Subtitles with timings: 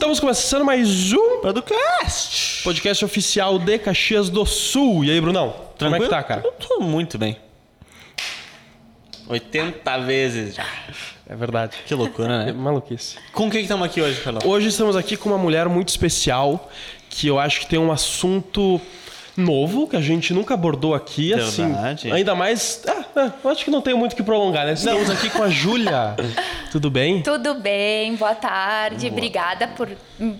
[0.00, 2.64] Estamos começando mais um Podcast.
[2.64, 5.04] podcast oficial de Caxias do Sul.
[5.04, 5.54] E aí, Brunão?
[5.78, 6.40] Como é que tá, cara?
[6.42, 7.36] Eu tô muito bem.
[9.28, 10.64] 80 vezes já.
[11.28, 11.76] É verdade.
[11.84, 12.50] Que loucura, né?
[12.56, 13.18] maluquice.
[13.34, 14.40] Com quem que estamos aqui hoje, Carlão?
[14.42, 16.70] Hoje estamos aqui com uma mulher muito especial
[17.10, 18.80] que eu acho que tem um assunto
[19.36, 21.96] novo que a gente nunca abordou aqui, Verdade.
[21.98, 22.10] assim.
[22.10, 22.82] Ainda mais.
[22.88, 24.72] Ah, ah, acho que não tem muito o que prolongar, né?
[24.72, 26.16] Estamos aqui com a Júlia.
[26.70, 27.20] Tudo bem?
[27.22, 29.08] Tudo bem, boa tarde.
[29.08, 29.88] Obrigada por,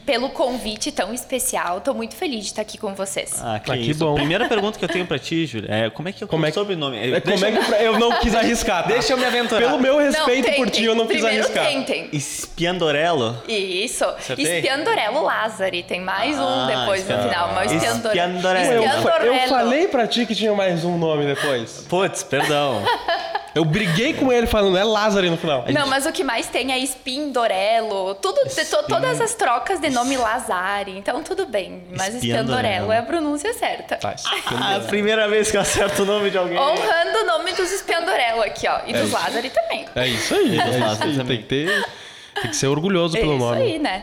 [0.06, 1.80] pelo convite tão especial.
[1.80, 3.40] Tô muito feliz de estar aqui com vocês.
[3.42, 4.14] Ah, que, Ah, que bom.
[4.14, 6.50] Primeira pergunta que eu tenho pra ti, Júlia, é como é que o Como é
[6.50, 6.98] que- sobrenome?
[6.98, 8.84] É, como é que eu não quis arriscar?
[8.84, 8.90] tá?
[8.90, 9.60] Deixa eu me aventurar.
[9.66, 10.54] Pelo meu respeito tentem.
[10.64, 11.66] por ti, eu não quis arriscar.
[11.66, 12.08] tentem.
[12.12, 13.42] Espiandorello?
[13.48, 14.04] Isso.
[14.04, 14.58] Acertei?
[14.58, 15.82] Espiandorello Lázari.
[15.82, 17.52] Tem mais um Ah, depois no final.
[17.54, 18.72] Mas Espiandorello.
[18.72, 19.02] Eu, Espiandorello.
[19.02, 21.84] fa- eu falei pra ti que tinha mais um nome depois.
[21.88, 22.82] Putz, perdão.
[23.54, 25.64] Eu briguei com ele falando, é Lázaro no final.
[25.72, 30.16] Não, mas o que mais tem é Espindorello, tudo, to- todas as trocas de nome
[30.16, 31.84] Lazari, então tudo bem.
[31.96, 32.14] Mas.
[32.14, 33.96] Espiandorello é a pronúncia certa.
[33.96, 34.14] Tá,
[34.60, 36.58] Ah, a primeira vez que eu acerto o nome de alguém.
[36.58, 38.80] Honrando o nome dos Espiandorello aqui, ó.
[38.86, 39.14] E dos isso.
[39.14, 39.86] Lazari também.
[39.94, 40.58] É isso aí.
[40.58, 41.24] É isso Lázaro aí.
[41.24, 41.86] Tem que ter.
[42.40, 43.62] Tem que ser orgulhoso É pelo isso nome.
[43.62, 44.02] aí, né?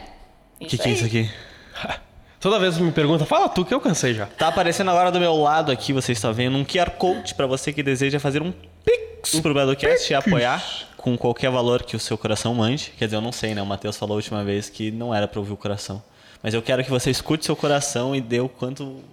[0.59, 1.29] O que, que é isso aqui?
[2.39, 4.27] Toda vez que me pergunta, fala tu que eu cansei já.
[4.27, 7.73] Tá aparecendo agora do meu lado aqui, você está vendo, um QR Code pra você
[7.73, 8.53] que deseja fazer um
[8.85, 10.63] Pix pro Badocast e apoiar
[10.97, 12.93] com qualquer valor que o seu coração mande.
[12.97, 13.61] Quer dizer, eu não sei, né?
[13.61, 16.03] O Matheus falou a última vez que não era pra ouvir o coração.
[16.43, 19.03] Mas eu quero que você escute seu coração e dê o quanto o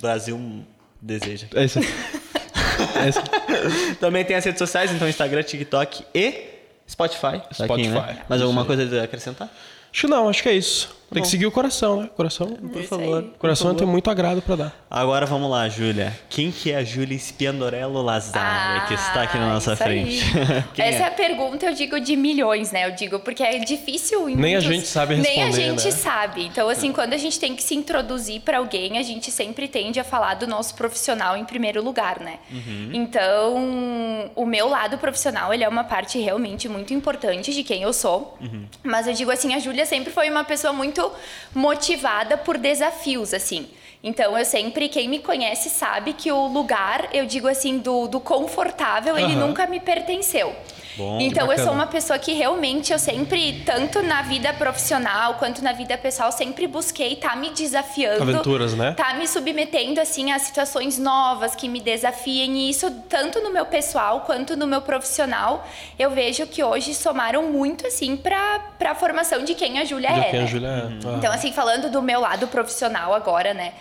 [0.00, 0.64] Brasil
[1.00, 1.46] deseja.
[1.54, 1.78] É isso.
[1.78, 3.22] É isso.
[4.00, 6.44] Também tem as redes sociais, então Instagram, TikTok e
[6.88, 7.40] Spotify.
[7.56, 8.00] Tá aqui, né?
[8.00, 8.22] Spotify.
[8.28, 9.48] Mais alguma coisa a acrescentar?
[9.92, 11.02] Acho que não, acho que é isso.
[11.12, 12.10] Tem que seguir o coração, né?
[12.16, 13.18] Coração, Por Isso favor.
[13.18, 13.22] aí.
[13.24, 13.78] por coração favor.
[13.80, 14.86] tem muito agrado pra dar.
[14.90, 16.18] Agora vamos lá, Júlia.
[16.30, 19.78] Quem que é a Júlia Spiandorello Lazari, que está aqui na nossa Ah, aí.
[19.78, 20.24] frente?
[20.72, 21.02] Quem Essa é?
[21.02, 21.06] é?
[21.08, 22.86] a pergunta, eu digo, de milhões, né?
[22.86, 24.26] Eu digo, porque é difícil.
[24.30, 25.90] em Nem a muitos- gente sabe Nem a responder, gente né?
[25.90, 26.46] sabe.
[26.46, 30.00] Então, assim, quando a gente tem que se introduzir para alguém, a gente sempre tende
[30.00, 32.38] a falar do nosso profissional em primeiro lugar, né?
[32.50, 32.88] Uhum.
[32.94, 37.92] Então, o meu lado profissional, ele é uma parte realmente muito importante de quem eu
[37.92, 38.38] sou.
[38.40, 38.64] Uhum.
[38.82, 41.10] Mas eu digo assim, a Júlia sempre foi uma pessoa muito
[41.54, 43.68] motivada por desafios, assim.
[44.02, 48.18] Então, eu sempre, quem me conhece sabe que o lugar, eu digo assim, do, do
[48.18, 50.54] confortável, ele nunca me pertenceu.
[50.96, 55.62] Bom, então, eu sou uma pessoa que realmente, eu sempre, tanto na vida profissional quanto
[55.62, 58.22] na vida pessoal, sempre busquei estar me desafiando.
[58.22, 58.92] Aventuras, né?
[58.92, 62.58] Tá me submetendo, assim, a situações novas que me desafiem.
[62.58, 65.66] E isso, tanto no meu pessoal quanto no meu profissional,
[65.98, 70.30] eu vejo que hoje somaram muito, assim, pra, pra formação de quem a Júlia é.
[70.30, 70.46] quem a né?
[70.46, 71.08] Júlia é.
[71.08, 71.14] Ah.
[71.16, 73.72] Então, assim, falando do meu lado profissional agora, né?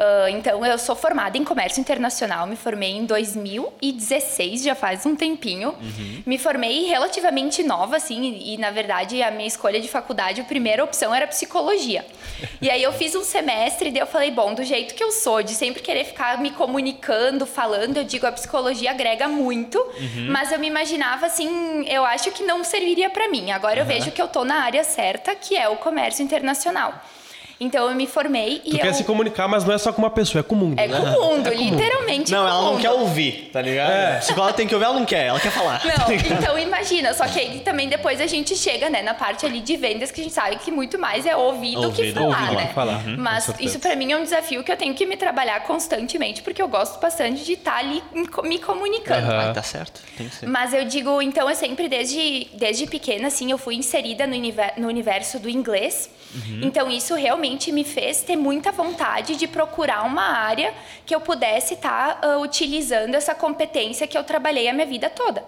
[0.00, 5.14] Ah, então, eu sou formada em comércio internacional, me formei em 2016, já faz um
[5.14, 5.74] tempinho.
[6.24, 10.44] Me formei relativamente nova, assim, e, e, na verdade a minha escolha de faculdade, a
[10.44, 12.06] primeira opção era psicologia.
[12.62, 15.12] E aí eu fiz um semestre e daí eu falei, bom, do jeito que eu
[15.12, 19.84] sou, de sempre querer ficar me comunicando, falando, eu digo, a psicologia agrega muito,
[20.30, 23.50] mas eu me imaginava assim, eu acho que não serviria para mim.
[23.50, 26.94] Agora eu vejo que eu tô na área certa, que é o comércio internacional.
[27.62, 28.80] Então eu me formei e Tu eu...
[28.80, 30.78] quer se comunicar, mas não é só com uma pessoa, é com o mundo.
[30.80, 30.98] É né?
[30.98, 31.76] com o mundo, É com o mundo.
[31.76, 32.80] literalmente Não, ela não mundo.
[32.80, 33.90] quer ouvir, tá ligado?
[33.92, 34.16] É.
[34.16, 35.82] A psicóloga tem que ouvir, ela não quer, ela quer falar.
[35.84, 39.60] Não, então imagina, só que aí também depois a gente chega, né, na parte ali
[39.60, 42.46] de vendas que a gente sabe que muito mais é ouvir do que falar, ouvir
[42.48, 42.66] do né?
[42.68, 45.18] que falar, uhum, Mas isso pra mim é um desafio que eu tenho que me
[45.18, 49.26] trabalhar constantemente, porque eu gosto bastante de estar ali em co- me comunicando.
[49.30, 49.50] Aham.
[49.50, 50.46] Ah, tá certo, tem que ser.
[50.46, 54.72] Mas eu digo, então eu sempre, desde, desde pequena, assim, eu fui inserida no, univer-
[54.78, 56.08] no universo do inglês.
[56.62, 60.74] Então isso realmente me fez ter muita vontade de procurar uma área
[61.04, 65.44] que eu pudesse estar utilizando essa competência que eu trabalhei a minha vida toda.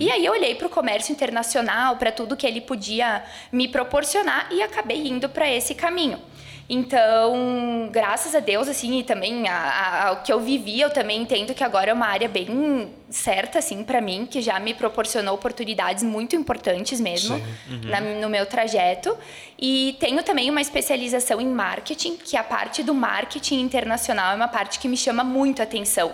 [0.00, 4.48] E aí eu olhei para o comércio internacional, para tudo que ele podia me proporcionar
[4.50, 6.20] e acabei indo para esse caminho.
[6.68, 11.62] Então, graças a Deus, assim, e também ao que eu vivi, eu também entendo que
[11.64, 16.34] agora é uma área bem certa, assim, para mim, que já me proporcionou oportunidades muito
[16.36, 17.36] importantes mesmo
[17.84, 19.16] na- no meu trajeto.
[19.58, 24.48] E tenho também uma especialização em marketing, que a parte do marketing internacional é uma
[24.48, 26.12] parte que me chama muito a atenção.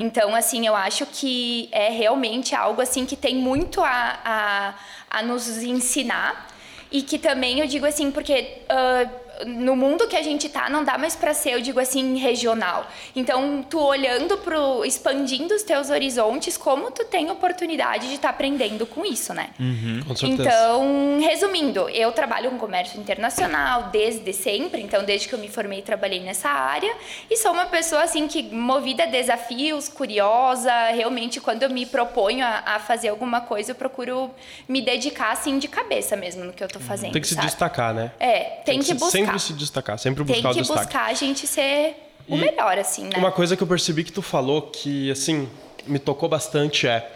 [0.00, 4.74] Então, assim, eu acho que é realmente algo, assim, que tem muito a, a,
[5.10, 6.46] a nos ensinar.
[6.90, 9.06] E que também eu digo assim, porque ah,
[9.46, 12.86] no mundo que a gente tá, não dá mais para ser, eu digo assim, regional.
[13.14, 18.34] Então, tu olhando pro expandindo os teus horizontes, como tu tem oportunidade de estar tá
[18.34, 19.50] aprendendo com isso, né?
[19.58, 20.42] Uhum, com certeza.
[20.42, 25.82] Então, resumindo, eu trabalho com comércio internacional desde sempre, então desde que eu me formei
[25.82, 26.94] trabalhei nessa área
[27.30, 32.44] e sou uma pessoa assim que movida a desafios, curiosa, realmente quando eu me proponho
[32.44, 34.30] a, a fazer alguma coisa, eu procuro
[34.68, 37.12] me dedicar assim de cabeça mesmo no que eu tô fazendo.
[37.12, 37.42] Tem que sabe?
[37.42, 38.10] se destacar, né?
[38.18, 40.84] É, tem, tem que, que buscar sempre se destacar, sempre buscar Tem que o destaque.
[40.84, 41.94] buscar a gente ser
[42.28, 43.16] o e melhor, assim, né?
[43.16, 45.48] Uma coisa que eu percebi que tu falou que, assim,
[45.86, 47.10] me tocou bastante é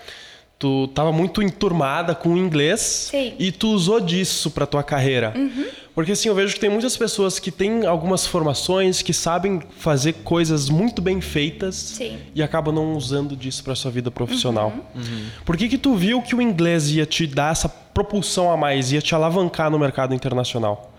[0.62, 3.34] tu tava muito enturmada com o inglês Sim.
[3.36, 5.32] e tu usou disso para tua carreira.
[5.34, 5.66] Uhum.
[5.92, 10.12] Porque assim, eu vejo que tem muitas pessoas que têm algumas formações, que sabem fazer
[10.22, 12.16] coisas muito bem feitas Sim.
[12.32, 14.72] e acabam não usando disso para sua vida profissional.
[14.94, 15.02] Uhum.
[15.02, 15.26] Uhum.
[15.44, 18.92] Por que que tu viu que o inglês ia te dar essa propulsão a mais,
[18.92, 20.91] ia te alavancar no mercado internacional?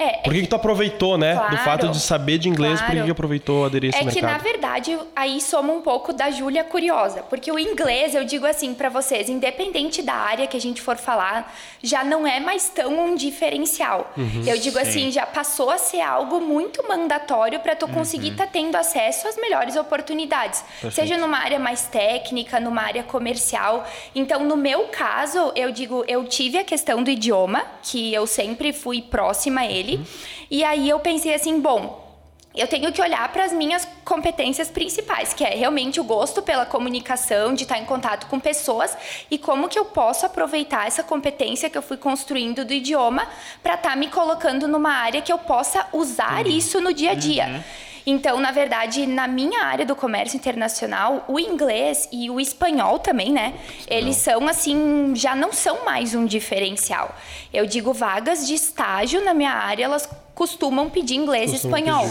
[0.00, 1.34] É, por que, é que tu aproveitou, né?
[1.34, 2.86] Claro, do fato de saber de inglês, claro.
[2.86, 4.24] por que, que aproveitou aderir a esse é mercado?
[4.24, 7.22] É que, na verdade, aí soma um pouco da Júlia curiosa.
[7.28, 10.96] Porque o inglês, eu digo assim para vocês, independente da área que a gente for
[10.96, 14.10] falar, já não é mais tão um diferencial.
[14.16, 14.88] Uhum, eu digo sim.
[14.88, 18.48] assim, já passou a ser algo muito mandatório para tu conseguir estar uhum.
[18.48, 20.64] tá tendo acesso às melhores oportunidades.
[20.80, 20.94] Perfeito.
[20.94, 23.86] Seja numa área mais técnica, numa área comercial.
[24.14, 28.72] Então, no meu caso, eu digo, eu tive a questão do idioma, que eu sempre
[28.72, 30.02] fui próxima a ele dele.
[30.02, 30.06] Uhum.
[30.50, 32.10] E aí eu pensei assim, bom,
[32.54, 36.66] eu tenho que olhar para as minhas competências principais, que é realmente o gosto pela
[36.66, 38.96] comunicação, de estar em contato com pessoas
[39.30, 43.26] e como que eu posso aproveitar essa competência que eu fui construindo do idioma
[43.62, 46.50] para estar tá me colocando numa área que eu possa usar uhum.
[46.50, 47.46] isso no dia a dia.
[47.46, 47.62] Uhum.
[48.06, 53.32] Então, na verdade, na minha área do comércio internacional, o inglês e o espanhol também,
[53.32, 53.54] né?
[53.86, 57.14] Eles são assim, já não são mais um diferencial.
[57.52, 60.08] Eu digo vagas de estágio na minha área, elas
[60.40, 62.08] costumam pedir inglês e espanhol.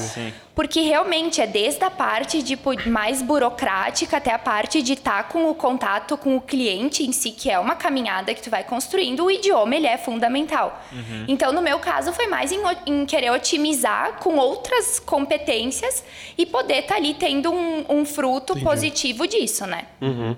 [0.53, 5.29] Porque realmente é desde a parte de mais burocrática até a parte de estar tá
[5.29, 8.63] com o contato com o cliente em si, que é uma caminhada que tu vai
[8.63, 10.79] construindo, o idioma ele é fundamental.
[10.91, 11.25] Uhum.
[11.27, 16.03] Então, no meu caso, foi mais em, em, querer otimizar com outras competências
[16.37, 18.63] e poder estar tá ali tendo um, um fruto Entendi.
[18.63, 19.87] positivo disso, né?
[19.99, 20.37] Uhum.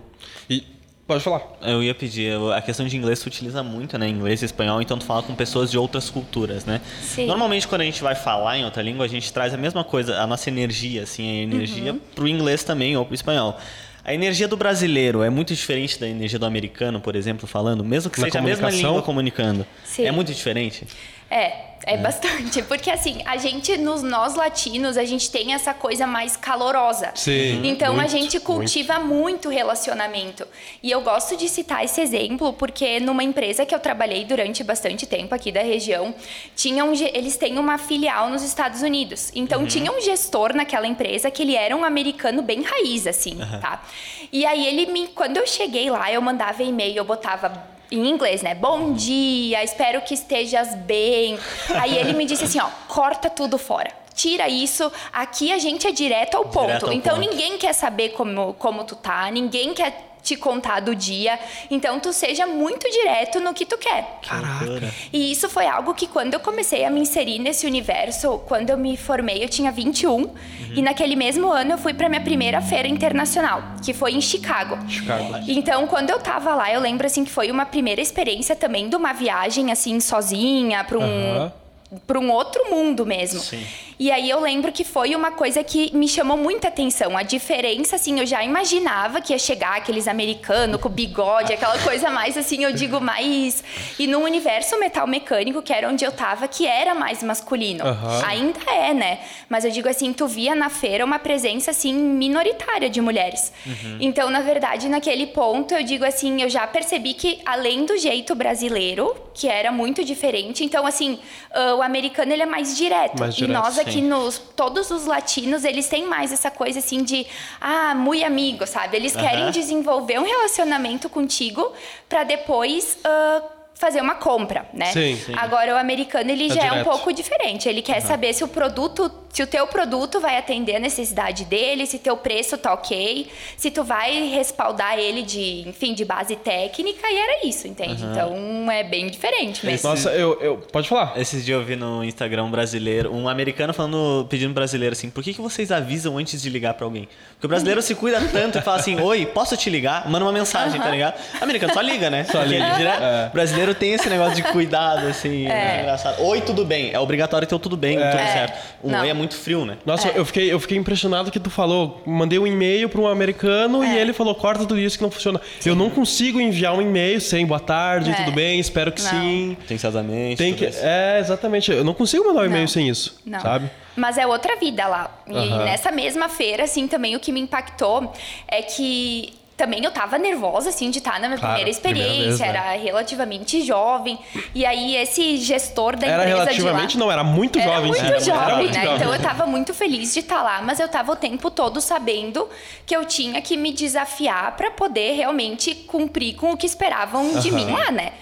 [0.49, 0.63] E
[1.11, 1.41] Pode falar.
[1.61, 4.07] Eu ia pedir, a questão de inglês tu utiliza muito, né?
[4.07, 6.79] Inglês e espanhol, então tu fala com pessoas de outras culturas, né?
[7.01, 7.25] Sim.
[7.25, 10.21] Normalmente quando a gente vai falar em outra língua, a gente traz a mesma coisa,
[10.21, 11.99] a nossa energia, assim, a energia uhum.
[12.15, 13.59] pro inglês também ou pro espanhol.
[14.05, 18.09] A energia do brasileiro é muito diferente da energia do americano, por exemplo, falando, mesmo
[18.09, 19.67] que Na seja a mesma língua comunicando.
[19.83, 20.05] Sim.
[20.05, 20.87] É muito diferente?
[21.29, 22.61] É, é, é, bastante.
[22.63, 27.11] Porque assim, a gente, nos nós latinos, a gente tem essa coisa mais calorosa.
[27.15, 27.61] Sim.
[27.65, 29.11] Então muito, a gente cultiva muito.
[29.13, 29.49] muito.
[29.49, 30.47] relacionamento.
[30.81, 35.05] E eu gosto de citar esse exemplo porque numa empresa que eu trabalhei durante bastante
[35.05, 36.13] tempo aqui da região,
[36.55, 39.31] tinham, eles têm uma filial nos Estados Unidos.
[39.35, 39.67] Então uhum.
[39.67, 43.59] tinha um gestor naquela empresa que ele era um americano bem raiz, assim, uhum.
[43.59, 43.83] tá?
[44.31, 45.07] E aí ele me.
[45.07, 47.51] Quando eu cheguei lá, eu mandava e-mail, eu botava
[47.91, 48.55] em inglês, né?
[48.55, 51.38] Bom dia, espero que estejas bem.
[51.69, 53.91] Aí ele me disse assim, ó, corta tudo fora.
[54.13, 56.67] Tira isso, aqui a gente é direto ao ponto.
[56.67, 57.29] Direto ao então ponto.
[57.29, 61.39] ninguém quer saber como, como tu tá, ninguém quer te contar do dia.
[61.69, 64.19] Então tu seja muito direto no que tu quer.
[64.27, 64.94] Caraca.
[65.12, 68.77] E isso foi algo que quando eu comecei a me inserir nesse universo, quando eu
[68.77, 70.33] me formei, eu tinha 21 uhum.
[70.75, 74.77] e naquele mesmo ano eu fui para minha primeira feira internacional, que foi em Chicago.
[74.89, 75.39] Chicago.
[75.47, 78.95] Então, quando eu tava lá, eu lembro assim que foi uma primeira experiência também de
[78.95, 81.60] uma viagem assim sozinha para um uhum
[82.07, 83.39] para um outro mundo mesmo.
[83.39, 83.65] Sim.
[83.99, 87.15] E aí eu lembro que foi uma coisa que me chamou muita atenção.
[87.15, 92.10] A diferença, assim, eu já imaginava que ia chegar aqueles americanos com bigode, aquela coisa
[92.10, 93.63] mais, assim, eu digo, mais.
[94.00, 97.83] E no universo metal mecânico, que era onde eu tava, que era mais masculino.
[97.86, 98.25] Uhum.
[98.25, 99.19] Ainda é, né?
[99.48, 103.51] Mas eu digo assim, tu via na feira uma presença, assim, minoritária de mulheres.
[103.65, 103.98] Uhum.
[104.00, 108.33] Então, na verdade, naquele ponto, eu digo assim, eu já percebi que, além do jeito
[108.33, 111.19] brasileiro, que era muito diferente, então, assim,
[111.51, 113.19] uh, o americano, ele é mais direto.
[113.19, 117.03] Mais direto e nós aqui nos todos os latinos eles têm mais essa coisa assim
[117.03, 117.25] de
[117.59, 118.97] ah, muito amigo, sabe?
[118.97, 121.73] Eles querem desenvolver um relacionamento contigo
[122.07, 124.91] para depois uh, fazer uma compra, né?
[124.91, 125.33] Sim, sim.
[125.35, 126.77] Agora o americano ele tá já direto.
[126.77, 127.67] é um pouco diferente.
[127.67, 128.07] Ele quer uhum.
[128.07, 132.17] saber se o produto se o teu produto vai atender a necessidade dele, se teu
[132.17, 137.45] preço tá ok, se tu vai respaldar ele de, enfim, de base técnica, e era
[137.47, 138.03] isso, entende?
[138.03, 139.89] Então é bem diferente mesmo.
[139.89, 140.57] Nossa, eu, eu.
[140.71, 141.13] Pode falar.
[141.17, 145.09] Esses dias eu vi no Instagram um brasileiro, um americano falando, pedindo pro brasileiro assim,
[145.09, 147.07] por que, que vocês avisam antes de ligar pra alguém?
[147.33, 150.07] Porque o brasileiro se cuida tanto e fala assim, oi, posso te ligar?
[150.09, 151.15] Manda uma mensagem, tá ligado?
[151.41, 152.23] Americano só liga, né?
[152.25, 152.65] Só liga.
[152.65, 153.27] É.
[153.27, 155.81] O brasileiro tem esse negócio de cuidado, assim, é.
[155.81, 156.21] engraçado.
[156.23, 156.91] Oi, tudo bem.
[156.93, 158.33] É obrigatório ter o tudo bem, tudo É.
[158.33, 158.59] certo.
[158.83, 159.01] Um Não.
[159.01, 159.77] oi é muito frio, né?
[159.85, 160.17] Nossa, É.
[160.17, 162.01] eu, fiquei, eu fiquei impressionado que tu falou.
[162.05, 164.01] Mandei um e-mail para um americano e É.
[164.01, 165.39] ele falou: corta tudo isso que não funciona.
[165.65, 168.13] Eu não consigo enviar um e-mail sem boa tarde, É.
[168.13, 169.09] tudo bem, espero que Não.
[169.09, 169.57] sim.
[169.67, 170.65] Tem tudo que.
[170.65, 170.79] isso.
[170.81, 171.71] É, exatamente.
[171.71, 173.19] Eu não consigo mandar um e-mail sem isso.
[173.25, 173.39] Não.
[173.39, 173.69] Sabe?
[173.95, 175.21] Mas é outra vida lá.
[175.27, 175.63] E Aham.
[175.65, 178.11] nessa mesma feira, assim, também o que me impactou
[178.47, 182.27] é que também eu tava nervosa, assim, de estar na minha Claro, primeira primeira experiência.
[182.27, 182.48] vez, né?
[182.48, 184.18] Era relativamente jovem.
[184.56, 187.06] E aí, esse gestor da Era empresa relativamente, de lá...
[187.06, 187.88] não, era muito Era jovem.
[187.91, 188.25] muito sim.
[188.25, 188.84] jovem, Era muito né?
[188.84, 188.98] jovem.
[188.98, 192.50] Então eu tava muito feliz de estar lá, mas eu tava o tempo todo sabendo
[192.86, 197.51] que eu tinha que me desafiar pra poder realmente cumprir com o que esperavam de
[197.51, 198.13] mim lá, né?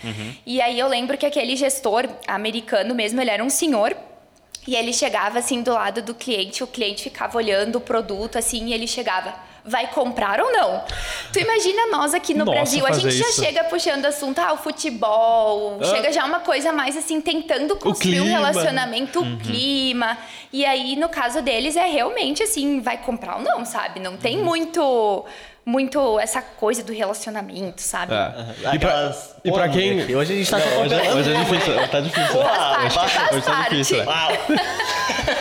[0.46, 3.96] E aí eu lembro que aquele gestor americano mesmo, ele era um senhor
[4.68, 8.68] e ele chegava assim do lado do cliente, o cliente ficava olhando o produto assim
[8.68, 9.34] e ele chegava,
[9.70, 10.84] vai comprar ou não?
[11.32, 13.44] Tu imagina nós aqui no Nossa, Brasil, a gente já isso.
[13.44, 15.86] chega puxando assunto, ah, o futebol, Ah.
[15.86, 18.38] chega já uma coisa mais assim, tentando construir um clima.
[18.40, 20.18] relacionamento, o clima.
[20.52, 24.00] E aí, no caso deles, é realmente assim, vai comprar ou não, sabe?
[24.00, 25.26] Não tem muito
[25.66, 28.12] muito essa coisa do relacionamento, sabe?
[28.12, 28.74] É.
[28.74, 29.92] E pra, Aquelas- e pra Pô, quem.
[29.94, 31.88] moleque, hoje a gente tá Não, hoje, é- hoje é difícil.
[31.90, 32.40] Tá difícil.
[32.42, 33.70] Parte, faz hoje tá parte.
[33.70, 34.06] difícil, né?
[34.06, 34.32] Uau.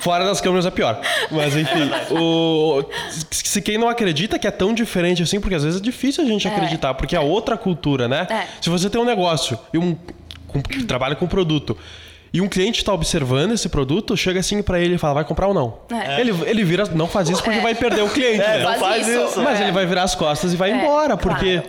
[0.00, 1.00] Fora das câmeras é pior.
[1.30, 2.84] Mas enfim, o,
[3.30, 6.26] se quem não acredita que é tão diferente assim, porque às vezes é difícil a
[6.26, 8.26] gente acreditar, porque é outra cultura, né?
[8.30, 8.46] É.
[8.60, 9.96] Se você tem um negócio e um
[10.46, 11.76] com- que trabalha com produto
[12.32, 15.46] e um cliente está observando esse produto, chega assim pra ele e fala, vai comprar
[15.48, 15.78] ou não?
[15.90, 16.20] É.
[16.20, 17.62] Ele, ele vira, não faz isso porque É.
[17.62, 18.58] vai perder o cliente, É, né?
[18.58, 19.24] não Faz faz isso.
[19.28, 19.40] isso.
[19.40, 19.64] Mas É.
[19.64, 21.68] ele vai virar as costas e vai É, embora, porque claro.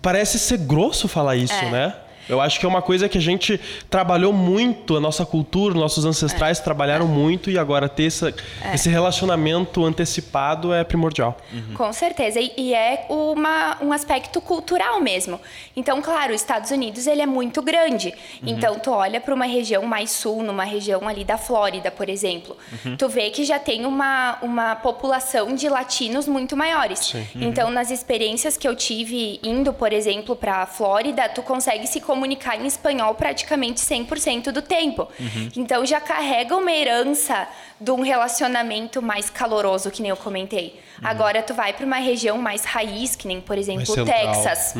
[0.00, 1.70] parece ser grosso falar isso, É.
[1.70, 1.94] né?
[2.30, 6.04] Eu acho que é uma coisa que a gente trabalhou muito, a nossa cultura, nossos
[6.04, 6.62] ancestrais É.
[6.62, 8.32] trabalharam muito e agora ter essa-
[8.72, 11.36] esse relacionamento antecipado é primordial.
[11.74, 12.38] Com certeza.
[12.40, 15.40] E, e é uma, um aspecto cultural mesmo.
[15.76, 18.14] Então, claro, os Estados Unidos ele é muito grande.
[18.42, 22.56] Então, tu olha para uma região mais sul, numa região ali da Flórida, por exemplo.
[22.96, 27.12] Tu vê que já tem uma, uma população de latinos muito maiores.
[27.34, 32.00] Então, nas experiências que eu tive indo, por exemplo, para a Flórida, tu consegue se
[32.00, 35.08] comunicar em espanhol praticamente 100% do tempo.
[35.56, 37.46] Então, já carrega uma herança
[37.80, 40.78] de um relacionamento mais caloroso, que nem eu comentei.
[41.02, 44.04] Agora, tu vai para uma região mais raiz, que nem, por exemplo, central.
[44.32, 44.74] Texas.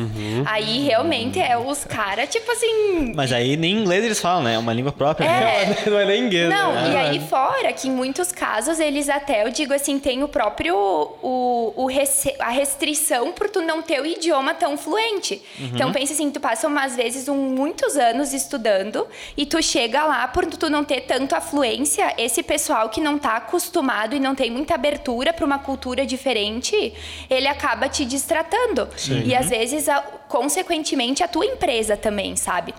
[0.45, 3.11] Aí, realmente, é os caras, tipo assim...
[3.15, 4.53] Mas aí nem inglês eles falam, né?
[4.53, 5.27] É uma língua própria.
[5.27, 5.63] né?
[5.63, 6.49] É, Não é nem inglês.
[6.49, 6.91] não, né?
[6.93, 10.75] e aí fora que em muitos casos eles até, eu digo assim, tem o próprio
[10.75, 15.41] o, o rece- a restrição por tu não ter o idioma tão fluente.
[15.59, 20.27] Então pensa assim, tu passa umas vezes um, muitos anos estudando e tu chega lá
[20.27, 24.35] por tu não ter tanto a fluência, esse pessoal que não tá acostumado e não
[24.35, 26.93] tem muita abertura para uma cultura diferente,
[27.29, 28.87] ele acaba te distratando.
[29.25, 32.73] E às vezes, a- consequentemente, a tua empresa também, sabe?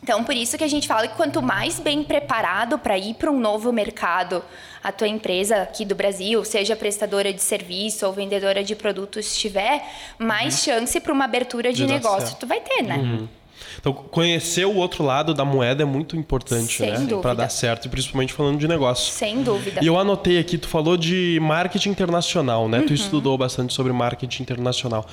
[0.00, 3.30] Então, por isso que a gente fala que quanto mais bem preparado para ir para
[3.30, 4.42] um novo mercado,
[4.82, 9.84] a tua empresa aqui do Brasil, seja prestadora de serviço ou vendedora de produtos estiver,
[10.16, 13.26] mais chance para uma abertura de, De negócio tu vai ter, né?
[13.80, 16.96] Então, conhecer o outro lado da moeda é muito importante, Sem né?
[16.98, 17.18] dúvida.
[17.18, 19.12] Pra dar certo, e principalmente falando de negócio.
[19.12, 19.80] Sem dúvida.
[19.82, 22.82] E eu anotei aqui, tu falou de marketing internacional, né?
[22.82, 25.06] Tu estudou bastante sobre marketing internacional.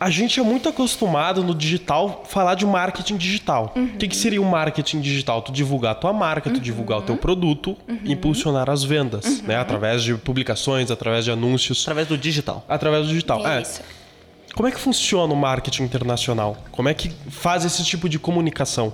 [0.00, 3.74] A gente é muito acostumado no digital falar de marketing digital.
[3.74, 5.42] O que, que seria o marketing digital?
[5.42, 9.56] Tu divulgar a tua marca, tu divulgar o teu produto, impulsionar as vendas, né?
[9.56, 12.64] Através de publicações, através de anúncios, Através do digital.
[12.68, 13.44] através do digital.
[13.46, 13.60] É.
[13.62, 13.80] Isso.
[14.58, 16.56] Como é que funciona o marketing internacional?
[16.72, 18.92] Como é que faz esse tipo de comunicação?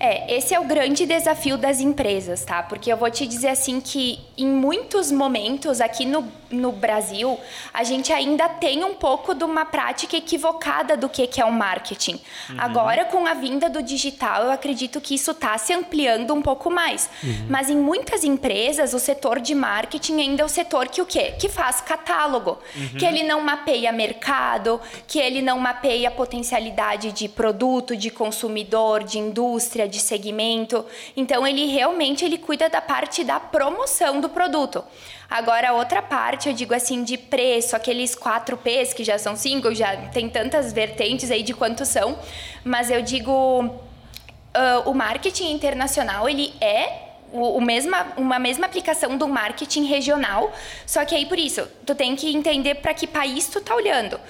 [0.00, 2.60] É, esse é o grande desafio das empresas, tá?
[2.60, 7.38] Porque eu vou te dizer assim que em muitos momentos aqui no, no Brasil,
[7.72, 11.52] a gente ainda tem um pouco de uma prática equivocada do que, que é o
[11.52, 12.20] marketing.
[12.58, 16.70] Agora, com a vinda do digital, eu acredito que isso está se ampliando um pouco
[16.70, 17.08] mais.
[17.48, 21.34] Mas em muitas empresas, o setor de marketing ainda é o setor que o quê?
[21.38, 22.58] Que faz catálogo.
[22.98, 29.18] Que ele não mapeia mercado, que ele não mapeia potencialidade de produto, de consumidor, de
[29.18, 30.84] indústria, de segmento.
[31.16, 34.84] Então ele realmente ele cuida da parte da promoção do produto.
[35.32, 39.34] Agora a outra parte, eu digo assim, de preço, aqueles 4 P's que já são
[39.34, 42.18] cinco, já tem tantas vertentes aí de quantos são,
[42.62, 49.26] mas eu digo uh, o marketing internacional ele é o mesma, uma mesma aplicação do
[49.26, 50.52] marketing regional,
[50.84, 54.20] só que aí por isso, tu tem que entender para que país tu tá olhando.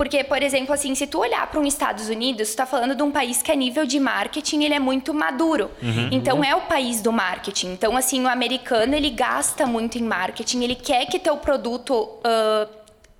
[0.00, 3.02] Porque, por exemplo, assim, se tu olhar para um Estados Unidos, tu está falando de
[3.02, 5.70] um país que a nível de marketing ele é muito maduro.
[5.82, 7.72] Uhum, então é o país do marketing.
[7.72, 12.66] Então, assim, o americano ele gasta muito em marketing, ele quer que teu produto uh,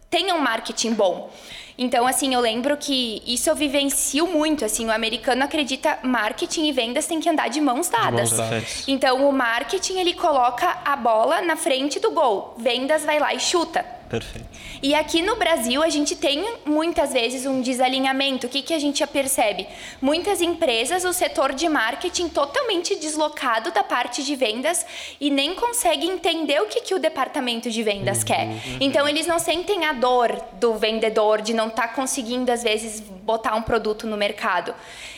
[0.08, 1.30] tenha um marketing bom.
[1.76, 6.72] Então, assim, eu lembro que isso eu vivencio muito, assim, o americano acredita marketing e
[6.72, 8.30] vendas tem que andar de mãos dadas.
[8.30, 8.88] De mãos dadas.
[8.88, 12.54] Então, o marketing, ele coloca a bola na frente do gol.
[12.56, 14.00] Vendas vai lá e chuta.
[14.11, 14.49] Perfeito.
[14.83, 18.49] E aqui no Brasil, a gente tem muitas vezes um desalinhamento.
[18.49, 19.69] O que, que a gente já percebe?
[20.02, 24.85] Muitas empresas, o setor de marketing totalmente deslocado da parte de vendas
[25.21, 28.47] e nem consegue entender o que, que o departamento de vendas uhum, quer.
[28.47, 28.79] Uhum.
[28.81, 32.99] Então, eles não sentem a dor do vendedor de não estar tá conseguindo, às vezes,
[32.99, 34.75] botar um produto no mercado.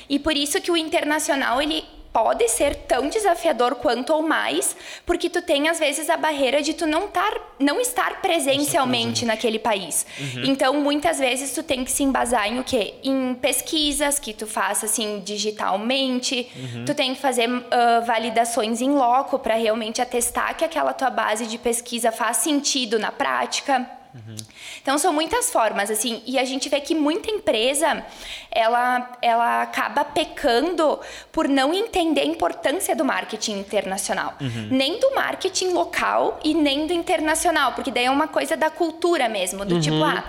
[0.06, 4.76] E por isso que o internacional, ele pode ser tão desafiador quanto ou mais,
[5.06, 9.58] porque tu tem às vezes a barreira de tu não, tar, não estar presencialmente naquele
[9.58, 10.06] país.
[10.18, 10.44] Uhum.
[10.44, 12.94] Então, muitas vezes tu tem que se embasar em o quê?
[13.02, 16.84] Em pesquisas que tu faça assim digitalmente, uhum.
[16.84, 17.62] tu tem que fazer uh,
[18.04, 23.10] validações em loco para realmente atestar que aquela tua base de pesquisa faz sentido na
[23.10, 23.88] prática.
[24.14, 24.36] Uhum.
[24.82, 28.04] Então são muitas formas assim e a gente vê que muita empresa
[28.50, 31.00] ela ela acaba pecando
[31.30, 34.68] por não entender a importância do marketing internacional, uhum.
[34.70, 39.28] nem do marketing local e nem do internacional, porque daí é uma coisa da cultura
[39.28, 40.02] mesmo, do tipo, uhum.
[40.02, 40.24] tipo ah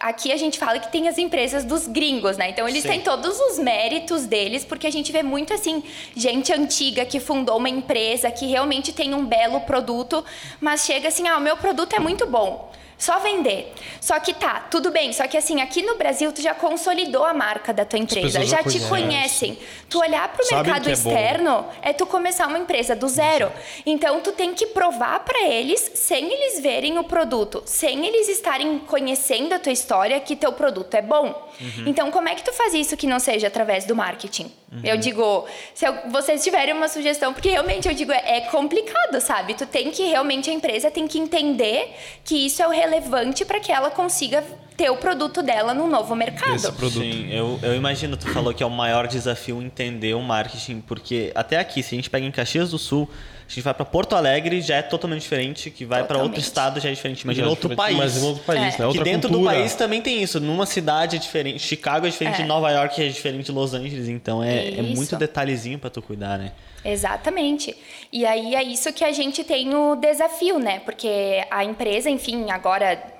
[0.00, 2.50] aqui a gente fala que tem as empresas dos gringos, né?
[2.50, 2.88] Então eles Sim.
[2.88, 5.82] têm todos os méritos deles, porque a gente vê muito assim,
[6.14, 10.24] gente antiga que fundou uma empresa que realmente tem um belo produto,
[10.60, 12.70] mas chega assim, ah, o meu produto é muito bom.
[12.98, 13.74] Só vender.
[14.00, 15.12] Só que tá, tudo bem.
[15.12, 18.42] Só que assim, aqui no Brasil, tu já consolidou a marca da tua empresa.
[18.42, 19.58] Já, já te conhecem.
[19.88, 23.52] Tu olhar para o mercado é externo é, é, tu começar uma empresa do zero.
[23.84, 28.78] Então, tu tem que provar para eles, sem eles verem o produto, sem eles estarem
[28.78, 31.46] conhecendo a tua história, que teu produto é bom.
[31.60, 31.84] Uhum.
[31.86, 34.50] Então, como é que tu faz isso que não seja através do marketing?
[34.70, 34.80] Uhum.
[34.82, 39.20] Eu digo, se eu, vocês tiverem uma sugestão, porque realmente eu digo, é, é, complicado,
[39.20, 39.54] sabe?
[39.54, 43.60] Tu tem que realmente, a empresa tem que entender que isso é o relevante para
[43.60, 44.42] que ela consiga
[44.76, 46.54] ter o produto dela no novo mercado.
[46.54, 47.02] Esse produto.
[47.02, 51.32] Sim, eu, eu imagino, tu falou que é o maior desafio entender o marketing, porque
[51.34, 53.08] até aqui, se a gente pega em Caxias do Sul,
[53.46, 56.80] a gente vai para Porto Alegre, já é totalmente diferente, que vai para outro estado
[56.80, 57.22] já é diferente.
[57.22, 57.96] Imagina é outro país.
[57.96, 58.78] Mas em outro país, é.
[58.78, 58.86] né?
[58.86, 59.54] Outra que dentro cultura.
[59.54, 60.40] do país também tem isso.
[60.40, 62.42] Numa cidade é diferente, Chicago é diferente é.
[62.42, 66.02] de Nova York, é diferente de Los Angeles, então é, é muito detalhezinho para tu
[66.02, 66.52] cuidar, né?
[66.84, 67.76] Exatamente.
[68.12, 70.80] E aí é isso que a gente tem o desafio, né?
[70.80, 73.15] Porque a empresa, enfim, agora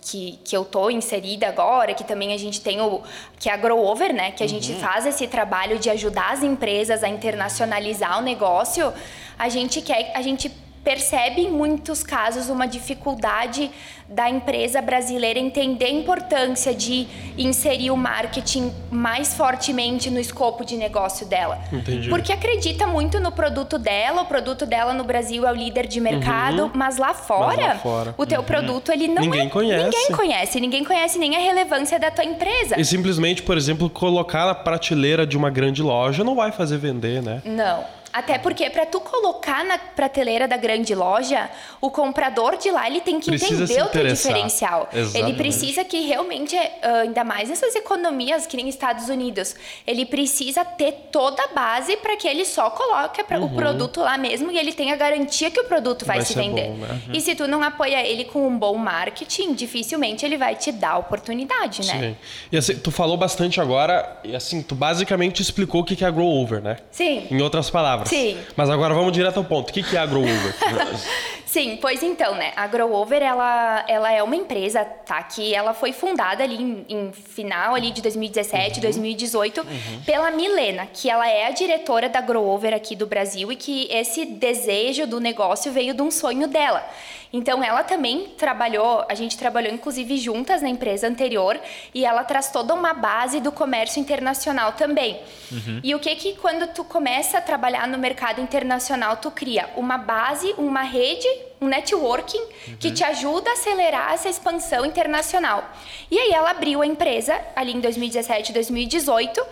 [0.00, 3.02] que, que eu tô inserida agora, que também a gente tem o
[3.38, 4.52] que é a Grow Over, né, que a uhum.
[4.52, 8.92] gente faz esse trabalho de ajudar as empresas a internacionalizar o negócio
[9.38, 10.50] a gente quer, a gente
[10.86, 13.72] percebe em muitos casos uma dificuldade
[14.08, 20.76] da empresa brasileira entender a importância de inserir o marketing mais fortemente no escopo de
[20.76, 21.58] negócio dela.
[21.72, 22.08] Entendi.
[22.08, 26.00] Porque acredita muito no produto dela, o produto dela no Brasil é o líder de
[26.00, 26.70] mercado, uhum.
[26.72, 28.46] mas, lá fora, mas lá fora, o teu uhum.
[28.46, 29.84] produto ele não ninguém é, conhece.
[29.84, 32.78] Ninguém conhece, ninguém conhece nem a relevância da tua empresa.
[32.80, 37.20] E simplesmente, por exemplo, colocar na prateleira de uma grande loja não vai fazer vender,
[37.20, 37.42] né?
[37.44, 37.95] Não.
[38.16, 41.50] Até porque para tu colocar na prateleira da grande loja,
[41.82, 44.88] o comprador de lá ele tem que precisa entender o teu diferencial.
[44.90, 45.18] Exatamente.
[45.18, 49.54] Ele precisa que realmente, ah, ainda mais nessas economias que nem Estados Unidos,
[49.86, 53.44] ele precisa ter toda a base para que ele só coloque uhum.
[53.44, 56.70] o produto lá mesmo e ele tenha garantia que o produto vai, vai se vender.
[56.70, 57.00] Bom, né?
[57.08, 57.14] uhum.
[57.14, 60.96] E se tu não apoia ele com um bom marketing, dificilmente ele vai te dar
[60.96, 62.00] oportunidade, né?
[62.00, 62.16] Sim.
[62.50, 66.26] E assim, tu falou bastante agora, e assim, tu basicamente explicou o que é grow
[66.26, 66.78] over, né?
[66.90, 67.26] Sim.
[67.30, 68.05] Em outras palavras.
[68.08, 68.38] Sim.
[68.56, 69.70] Mas agora vamos direto ao ponto.
[69.70, 70.54] O que é a Grow Over?
[71.46, 72.52] Sim, pois então, né?
[72.54, 75.22] A Grow Over, ela, ela é uma empresa, tá?
[75.22, 78.80] Que ela foi fundada ali em, em final ali de 2017, uhum.
[78.82, 80.02] 2018, uhum.
[80.04, 83.88] pela Milena, que ela é a diretora da Grow Over aqui do Brasil e que
[83.90, 86.86] esse desejo do negócio veio de um sonho dela.
[87.32, 91.60] Então ela também trabalhou, a gente trabalhou inclusive juntas na empresa anterior
[91.94, 95.20] e ela traz toda uma base do comércio internacional também.
[95.50, 95.80] Uhum.
[95.82, 99.98] E o que que quando tu começa a trabalhar no mercado internacional, tu cria uma
[99.98, 101.28] base, uma rede,
[101.60, 102.76] um networking uhum.
[102.78, 105.70] que te ajuda a acelerar essa expansão internacional.
[106.10, 109.44] E aí ela abriu a empresa ali em 2017, 2018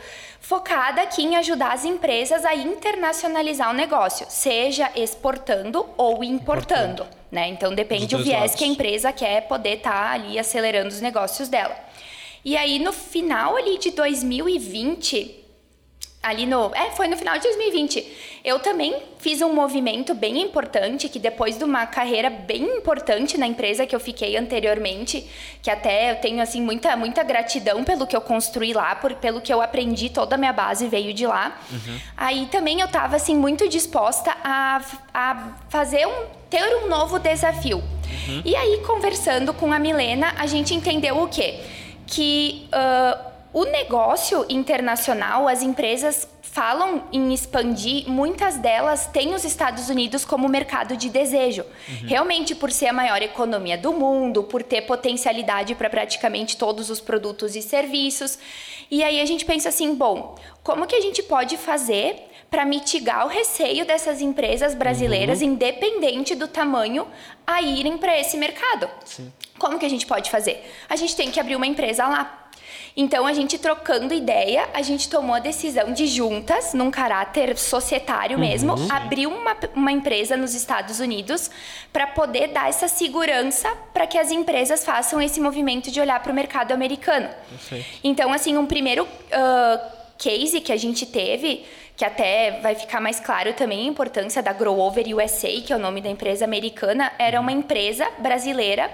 [0.45, 7.07] focada aqui em ajudar as empresas a internacionalizar o negócio, seja exportando ou importando, importando.
[7.33, 7.49] né?
[7.49, 8.55] Então depende do viés lados.
[8.55, 11.75] que a empresa quer poder estar tá ali acelerando os negócios dela.
[12.45, 15.44] E aí no final ali de 2020,
[16.25, 16.75] ali no.
[16.75, 18.05] É, foi no final de 2020.
[18.43, 23.47] Eu também fiz um movimento bem importante, que depois de uma carreira bem importante na
[23.47, 25.27] empresa que eu fiquei anteriormente,
[25.63, 29.41] que até eu tenho assim muita, muita gratidão pelo que eu construí lá, por, pelo
[29.41, 31.59] que eu aprendi, toda a minha base veio de lá.
[31.71, 32.01] Uhum.
[32.17, 34.83] Aí também eu estava assim muito disposta a,
[35.13, 37.79] a fazer um ter um novo desafio.
[37.79, 38.43] Uhum.
[38.45, 41.61] E aí conversando com a Milena, a gente entendeu o quê?
[42.07, 49.89] Que uh, o negócio internacional, as empresas falam em expandir, muitas delas têm os Estados
[49.89, 51.63] Unidos como mercado de desejo.
[51.63, 52.09] Uhum.
[52.09, 57.01] Realmente por ser a maior economia do mundo, por ter potencialidade para praticamente todos os
[57.01, 58.41] produtos e serviços.
[58.91, 63.25] E aí a gente pensa assim, bom, como que a gente pode fazer para mitigar
[63.25, 65.53] o receio dessas empresas brasileiras, uhum.
[65.53, 67.07] independente do tamanho,
[67.47, 68.91] a irem para esse mercado?
[69.05, 69.33] Sim.
[69.59, 70.69] Como que a gente pode fazer?
[70.89, 72.44] A gente tem que abrir uma empresa lá
[72.97, 78.39] então, a gente trocando ideia, a gente tomou a decisão de juntas, num caráter societário
[78.39, 78.89] mesmo, uhum.
[78.89, 81.51] abrir uma, uma empresa nos Estados Unidos
[81.93, 86.31] para poder dar essa segurança para que as empresas façam esse movimento de olhar para
[86.31, 87.29] o mercado americano.
[87.49, 87.87] Perfeito.
[88.05, 91.65] Então, assim, um primeiro uh, case que a gente teve
[91.97, 95.77] que até vai ficar mais claro também a importância da Grow Over USA, que é
[95.77, 98.91] o nome da empresa americana, era uma empresa brasileira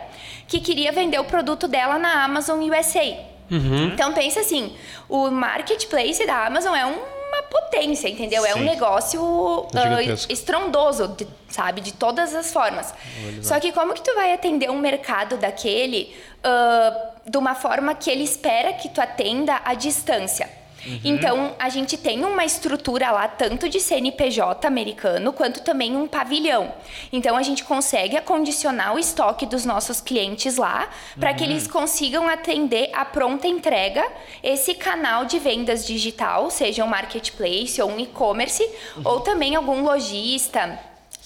[0.47, 3.39] que queria vender o produto dela na Amazon USA.
[3.51, 3.89] Uhum.
[3.89, 4.77] Então pensa assim,
[5.09, 8.43] o marketplace da Amazon é uma potência, entendeu?
[8.43, 8.49] Sim.
[8.49, 9.69] É um negócio uh,
[10.29, 12.95] estrondoso, de, sabe, de todas as formas.
[13.43, 18.11] Só que como que tu vai atender um mercado daquele uh, de uma forma que
[18.11, 20.60] ele espera que tu atenda à distância?
[20.87, 21.01] Uhum.
[21.05, 26.73] Então, a gente tem uma estrutura lá, tanto de CNPJ americano, quanto também um pavilhão.
[27.12, 30.88] Então, a gente consegue acondicionar o estoque dos nossos clientes lá,
[31.19, 31.37] para uhum.
[31.37, 34.07] que eles consigam atender a pronta entrega
[34.43, 38.62] esse canal de vendas digital, seja um marketplace ou um e-commerce,
[38.97, 39.03] uhum.
[39.05, 40.79] ou também algum lojista,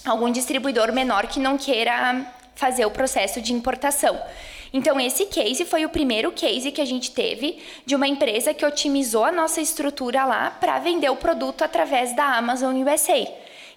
[0.05, 4.19] algum distribuidor menor que não queira fazer o processo de importação.
[4.75, 8.65] Então, esse case foi o primeiro case que a gente teve de uma empresa que
[8.65, 13.25] otimizou a nossa estrutura lá para vender o produto através da Amazon USA.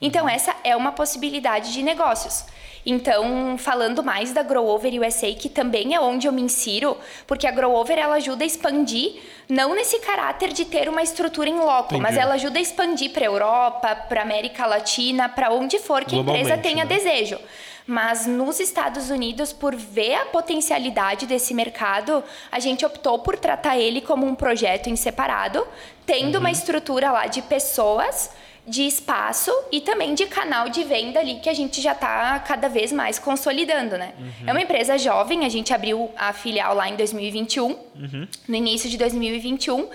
[0.03, 0.29] Então, uhum.
[0.29, 2.45] essa é uma possibilidade de negócios.
[2.85, 6.97] Então, falando mais da Grow Over USA, que também é onde eu me insiro,
[7.29, 11.49] porque a Grow Over ela ajuda a expandir, não nesse caráter de ter uma estrutura
[11.49, 12.03] em loco, Entendi.
[12.03, 16.19] mas ela ajuda a expandir para Europa, para América Latina, para onde for que a
[16.19, 16.93] empresa tenha né?
[16.93, 17.39] desejo.
[17.89, 22.23] Mas nos Estados Unidos, por ver a potencialidade desse mercado,
[22.53, 25.67] a gente optou por tratar ele como um projeto em separado,
[26.05, 26.41] tendo uhum.
[26.41, 28.31] uma estrutura lá de pessoas
[28.67, 32.69] de espaço e também de canal de venda ali que a gente já está cada
[32.69, 34.13] vez mais consolidando, né?
[34.19, 34.49] Uhum.
[34.49, 38.29] É uma empresa jovem, a gente abriu a filial lá em 2021, uhum.
[38.47, 39.89] no início de 2021,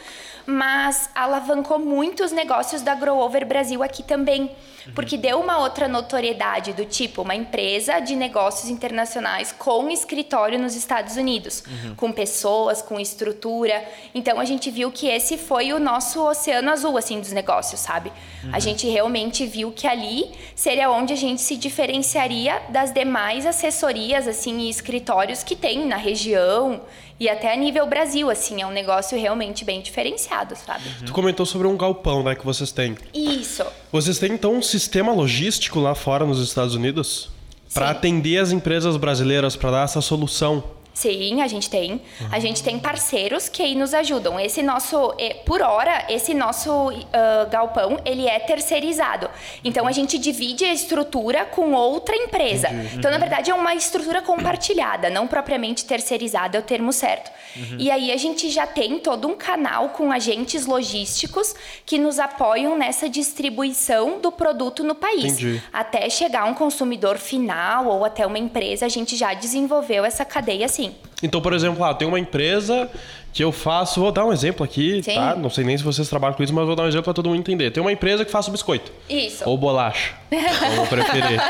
[0.47, 4.49] mas alavancou muitos negócios da Grow Over Brasil aqui também.
[4.93, 10.76] Porque deu uma outra notoriedade do tipo uma empresa de negócios internacionais com escritório nos
[10.76, 11.96] Estados Unidos, uhum.
[11.96, 13.84] com pessoas, com estrutura.
[14.13, 18.12] Então a gente viu que esse foi o nosso oceano azul assim dos negócios, sabe?
[18.43, 18.50] Uhum.
[18.54, 24.28] A gente realmente viu que ali seria onde a gente se diferenciaria das demais assessorias
[24.28, 26.82] assim e escritórios que tem na região
[27.19, 30.84] e até a nível Brasil, assim, é um negócio realmente bem diferenciado, sabe?
[30.88, 31.06] Uhum.
[31.06, 32.98] Tu comentou sobre um galpão, né, que vocês têm.
[33.13, 33.63] Isso.
[33.91, 37.30] Vocês têm, então, um sistema logístico lá fora nos Estados Unidos?
[37.72, 41.99] Para atender as empresas brasileiras, para dar essa solução Sim, a gente tem.
[42.32, 44.39] A gente tem parceiros que aí nos ajudam.
[44.39, 49.29] Esse nosso, eh, por hora, esse nosso uh, galpão, ele é terceirizado.
[49.63, 52.69] Então, a gente divide a estrutura com outra empresa.
[52.69, 52.97] Entendi.
[52.97, 57.32] Então, na verdade, é uma estrutura compartilhada, não propriamente terceirizada, é o termo certo.
[57.56, 57.77] Uhum.
[57.79, 62.77] E aí, a gente já tem todo um canal com agentes logísticos que nos apoiam
[62.77, 65.34] nessa distribuição do produto no país.
[65.39, 65.63] Entendi.
[65.71, 70.65] Até chegar um consumidor final ou até uma empresa, a gente já desenvolveu essa cadeia
[70.65, 70.83] assim.
[71.22, 72.89] Então, por exemplo, ah, tem uma empresa
[73.32, 75.15] que eu faço, vou dar um exemplo aqui, Sim.
[75.15, 75.36] tá?
[75.36, 77.30] Não sei nem se vocês trabalham com isso, mas vou dar um exemplo para todo
[77.30, 77.72] mundo entender.
[77.72, 78.91] Tem uma empresa que faz biscoito.
[79.10, 79.48] Isso.
[79.48, 80.13] Ou bolacha.
[80.76, 81.41] vou preferir.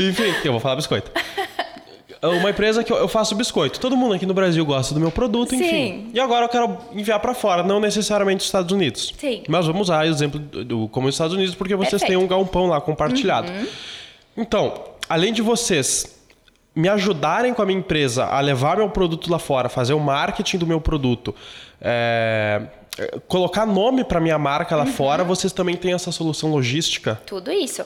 [0.00, 1.10] Enfim, eu vou falar biscoito.
[2.22, 3.78] Uma empresa que eu faço biscoito.
[3.78, 5.68] Todo mundo aqui no Brasil gosta do meu produto, enfim.
[5.68, 6.10] Sim.
[6.14, 9.12] E agora eu quero enviar para fora, não necessariamente os Estados Unidos.
[9.18, 9.42] Sim.
[9.46, 12.18] Mas vamos usar o exemplo do, como os Estados Unidos, porque vocês Perfeito.
[12.18, 13.52] têm um galpão lá compartilhado.
[13.52, 13.66] Uhum.
[14.38, 16.23] Então, além de vocês
[16.74, 20.58] me ajudarem com a minha empresa a levar meu produto lá fora, fazer o marketing
[20.58, 21.34] do meu produto,
[21.80, 22.62] é,
[23.28, 24.92] colocar nome para minha marca lá uhum.
[24.92, 27.20] fora, vocês também têm essa solução logística?
[27.26, 27.84] Tudo isso.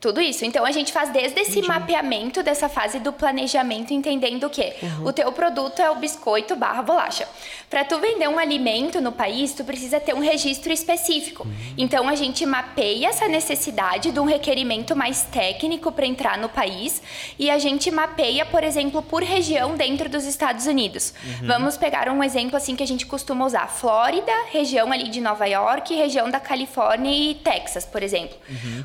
[0.00, 0.44] Tudo isso.
[0.44, 4.74] Então a gente faz desde esse mapeamento dessa fase do planejamento, entendendo o quê?
[5.04, 7.28] O teu produto é o biscoito barra bolacha.
[7.68, 11.44] Para tu vender um alimento no país, tu precisa ter um registro específico.
[11.76, 17.02] Então a gente mapeia essa necessidade de um requerimento mais técnico para entrar no país
[17.36, 21.12] e a gente mapeia, por exemplo, por região dentro dos Estados Unidos.
[21.42, 25.46] Vamos pegar um exemplo assim que a gente costuma usar: Flórida, região ali de Nova
[25.46, 28.38] York, região da Califórnia e Texas, por exemplo.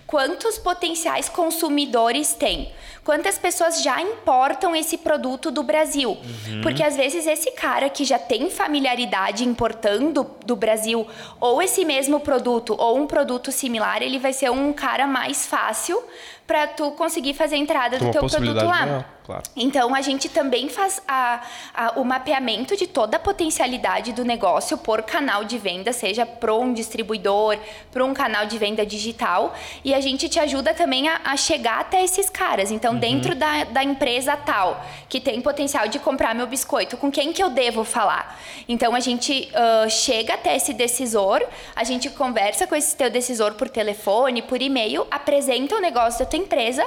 [0.07, 2.71] Quantos potenciais consumidores tem?
[3.03, 6.17] Quantas pessoas já importam esse produto do Brasil?
[6.61, 11.05] Porque às vezes esse cara que já tem familiaridade importando do Brasil
[11.39, 16.01] ou esse mesmo produto ou um produto similar, ele vai ser um cara mais fácil
[16.45, 18.85] para tu conseguir fazer a entrada Tem do teu produto lá.
[18.85, 19.43] maior, claro.
[19.55, 21.41] Então a gente também faz a-
[21.73, 26.53] a- o mapeamento de toda a potencialidade do negócio por canal de venda, seja para
[26.53, 27.57] um distribuidor,
[27.91, 29.53] para um canal de venda digital,
[29.85, 32.71] e a gente te ajuda também a, a chegar até esses caras.
[32.71, 37.31] Então, dentro da, da empresa tal, que tem potencial de comprar meu biscoito, com quem
[37.31, 38.37] que eu devo falar?
[38.67, 41.41] Então a gente ah, chega até esse decisor,
[41.75, 46.25] a gente conversa com esse teu decisor por telefone, por e-mail, apresenta o negócio da
[46.33, 46.85] tua empresa.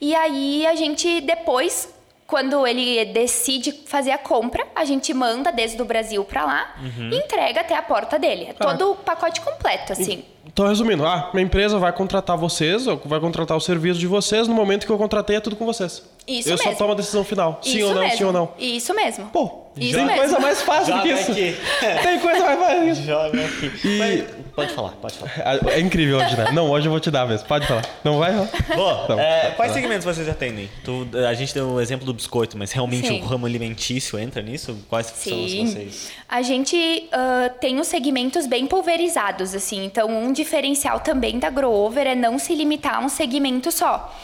[0.00, 1.92] E aí a gente depois,
[2.26, 6.76] quando ele decide fazer a compra, a gente manda desde o Brasil pra lá
[7.10, 8.46] e entrega até a porta dele.
[8.50, 10.24] É todo o pacote completo, assim.
[10.46, 14.46] Então, resumindo, ah, minha empresa vai contratar vocês, ou vai contratar o serviço de vocês,
[14.48, 16.02] no momento que eu contratei é tudo com vocês.
[16.26, 16.78] Isso eu só mesmo.
[16.78, 17.60] tomo a decisão final.
[17.62, 18.16] Sim Isso ou não, mesmo.
[18.18, 18.50] sim ou não.
[18.58, 19.26] Isso mesmo.
[19.26, 20.18] Pô, Isso tem mesmo.
[20.18, 21.30] coisa mais fácil do que Joga isso.
[21.32, 21.56] aqui.
[22.02, 23.02] Tem coisa mais fácil do que isso.
[23.02, 23.72] Joga aqui.
[23.84, 25.32] E- Mas- Pode falar, pode falar.
[25.44, 26.50] Ah, É incrível hoje, né?
[26.50, 27.46] Não, hoje eu vou te dar mesmo.
[27.46, 27.84] Pode falar.
[28.02, 28.32] Não vai?
[28.32, 28.48] Não.
[28.74, 29.74] Bom, Não, é, quais tá.
[29.74, 30.70] segmentos vocês atendem?
[30.82, 33.20] Tu, a gente deu o exemplo do biscoito, mas realmente Sim.
[33.20, 34.74] o ramo alimentício entra nisso?
[34.88, 35.66] Quais são os Sim.
[35.66, 36.10] vocês?
[36.26, 39.84] A gente ah, tem os segmentos bem pulverizados, assim.
[39.84, 44.14] Então, um diferencial também da Grover é não se limitar a um segmento só.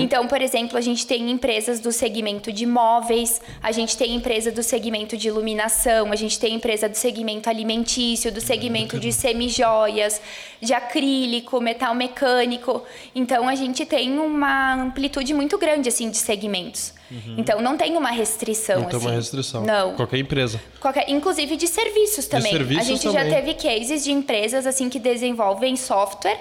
[0.00, 4.52] Então, por exemplo, a gente tem empresas do segmento de móveis, a gente tem empresa
[4.52, 10.20] do segmento de iluminação, a gente tem empresa do segmento alimentício, do segmento de semijoias,
[10.60, 12.82] de acrílico, metal mecânico.
[13.14, 16.92] Então, a gente tem uma amplitude muito grande, assim, de segmentos.
[17.36, 19.16] Então, não tem uma restrição, Não tem uma assim.
[19.18, 19.62] restrição.
[19.64, 19.92] Não.
[19.96, 20.58] Qualquer empresa.
[20.80, 22.50] Qualquer- inclusive de serviços também.
[22.50, 23.30] serviços a gente também.
[23.30, 26.38] já teve cases de empresas assim que desenvolvem software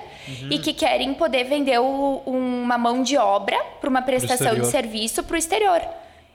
[0.50, 5.24] e que querem poder vender o- uma mão de obra para uma prestação de serviço
[5.24, 5.82] para o exterior.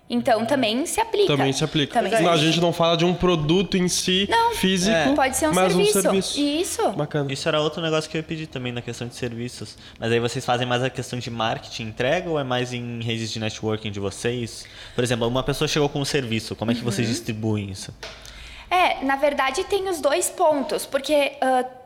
[0.09, 1.27] Então também se aplica.
[1.27, 1.95] Também se aplica.
[1.95, 4.53] Também se a gente não fala de um produto em si Não.
[4.55, 5.13] físico, É.
[5.13, 5.99] Pode ser um mas serviço.
[5.99, 6.41] um serviço.
[6.41, 6.91] Isso.
[6.93, 7.33] Bacana.
[7.33, 9.77] Isso era outro negócio que eu ia pedir também na questão de serviços.
[9.99, 13.33] Mas aí vocês fazem mais a questão de marketing entrega ou é mais em redes
[13.33, 14.65] de networking de vocês?
[14.95, 16.87] Por exemplo, uma pessoa chegou com um serviço, como é que Uhum.
[16.87, 17.93] vocês distribuem isso?
[18.71, 21.86] É, na verdade tem os dois pontos, porque o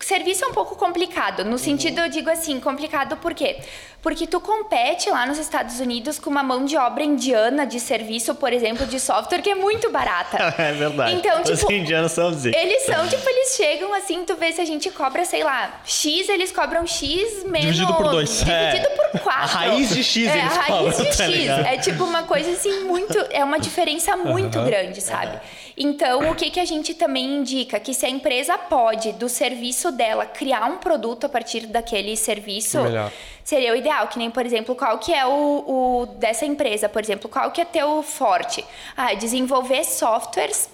[0.00, 1.44] serviço é um pouco complicado.
[1.44, 3.58] No sentido, eu digo assim, complicado por quê?
[4.02, 8.34] Porque tu compete lá nos Estados Unidos com uma mão de obra indiana de serviço,
[8.34, 10.36] por exemplo, de software, que é muito barata.
[10.62, 11.14] é verdade.
[11.14, 12.54] Então, Os tipo, indianos são dizer.
[12.54, 16.28] Eles são, tipo, eles chegam assim, tu vê se a gente cobra, sei lá, X,
[16.28, 17.74] eles cobram X menos.
[17.74, 18.44] Dividido por dois.
[18.44, 19.42] Dividido por quatro.
[19.42, 21.48] A raiz de X é, eles a raiz cobram, de tá X.
[21.48, 23.18] É tipo uma coisa assim, muito.
[23.30, 25.40] É uma diferença muito grande, sabe?
[25.76, 27.80] Então, o que, que a gente também indica?
[27.80, 32.80] Que se a empresa pode, do serviço dela, criar um produto a partir daquele serviço,
[32.80, 33.12] Melhor.
[33.42, 34.06] seria o ideal.
[34.06, 37.60] Que nem, por exemplo, qual que é o, o dessa empresa, por exemplo, qual que
[37.60, 38.64] é teu forte?
[38.96, 40.68] Ah, desenvolver softwares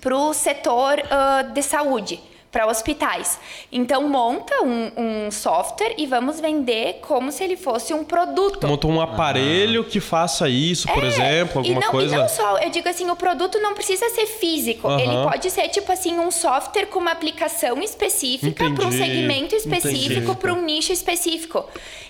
[0.00, 2.20] para o setor ah, de saúde,
[2.54, 3.36] para hospitais.
[3.72, 8.64] Então, monta um, um software e vamos vender como se ele fosse um produto.
[8.68, 12.14] Monta um aparelho que faça isso, por exemplo, alguma É, e não, coisa.
[12.14, 14.88] E não só, eu digo assim, o produto não precisa ser físico.
[14.92, 20.36] Ele pode ser, tipo assim, um software com uma aplicação específica para um segmento específico,
[20.36, 21.64] para um nicho específico.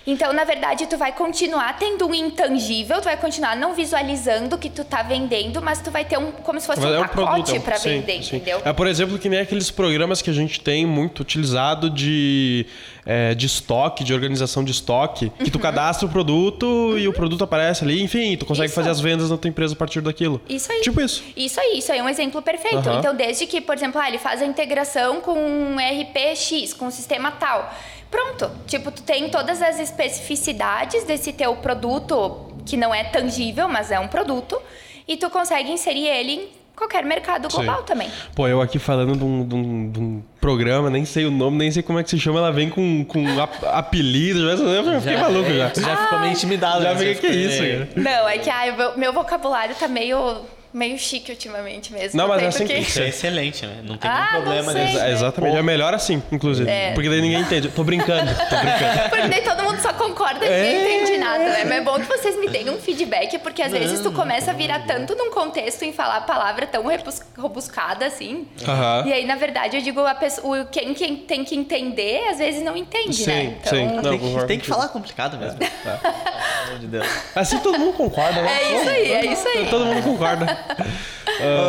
[0.07, 4.59] Então, na verdade, tu vai continuar tendo um intangível, tu vai continuar não visualizando o
[4.59, 6.99] que tu tá vendendo, mas tu vai ter um, como se fosse Mas um é
[6.99, 8.35] um pacote é um- para sim, vender, sim.
[8.35, 8.61] entendeu?
[8.63, 12.65] É, por exemplo, que nem aqueles programas que a gente tem muito utilizado de,
[13.05, 17.43] é, de estoque, de organização de estoque, que tu cadastra o produto e o produto
[17.43, 18.75] aparece ali, enfim, tu consegue Isso.
[18.75, 20.41] fazer as vendas na tua empresa a partir daquilo.
[20.47, 20.81] Isso aí.
[20.81, 21.23] Tipo isso.
[21.35, 22.87] Isso aí, isso aí é um exemplo perfeito.
[22.87, 22.99] Aham.
[22.99, 26.91] Então, desde que, por exemplo, ah, ele faz a integração com um RPX, com um
[26.91, 27.73] sistema tal.
[28.09, 28.49] Pronto.
[28.67, 33.99] Tipo, tu tem todas as especificidades desse teu produto, que não é tangível, mas é
[33.99, 34.59] um produto,
[35.07, 37.85] e tu consegue inserir ele em qualquer mercado global Sim.
[37.85, 38.09] também.
[38.35, 41.57] Pô, eu aqui falando de um, de um- de um programa, nem sei o nome,
[41.57, 45.01] nem sei como é que se chama, ela vem com, com ap- apelido, já, eu
[45.01, 45.69] fiquei maluco já.
[45.69, 46.83] Tu já ficou meio intimidado.
[46.83, 46.99] Já né?
[46.99, 47.89] fiquei, que ficou isso, cara?
[47.95, 50.41] Não, é que ai, meu, meu vocabulário tá meio
[50.75, 52.17] meio chique ultimamente mesmo.
[52.19, 53.77] Não, mas é assim que- Isso é excelente, né?
[53.83, 54.83] Não tem Ah, nenhum problema não sei.
[54.85, 54.99] nisso.
[54.99, 55.55] É, exatamente.
[55.57, 56.69] É melhor assim, inclusive.
[56.69, 56.91] É.
[56.93, 57.69] Porque daí ninguém entende.
[57.69, 59.09] Tô brincando, tô brincando.
[59.09, 60.63] Porque daí todo mundo só concorda e É.
[60.73, 61.63] ninguém entende nada, né?
[61.63, 64.53] Mas é bom que vocês me deem um feedback, porque às vezes tu começa a
[64.53, 68.45] virar tanto num contexto em falar a palavra tão rebuscada assim.
[68.67, 69.03] Aham.
[69.07, 72.61] E aí, na verdade, eu digo, a pessoa, quem, quem tem que entender, às vezes
[72.61, 73.57] não entende, Sim, né?
[73.63, 73.85] sim.
[73.87, 75.57] Não, tem, que, tem que falar complicado mesmo.
[75.85, 77.07] Pelo amor de Deus.
[77.35, 78.49] Assim todo mundo concorda, né?
[78.51, 79.67] É isso aí, é isso aí.
[79.69, 80.64] Todo mundo concorda.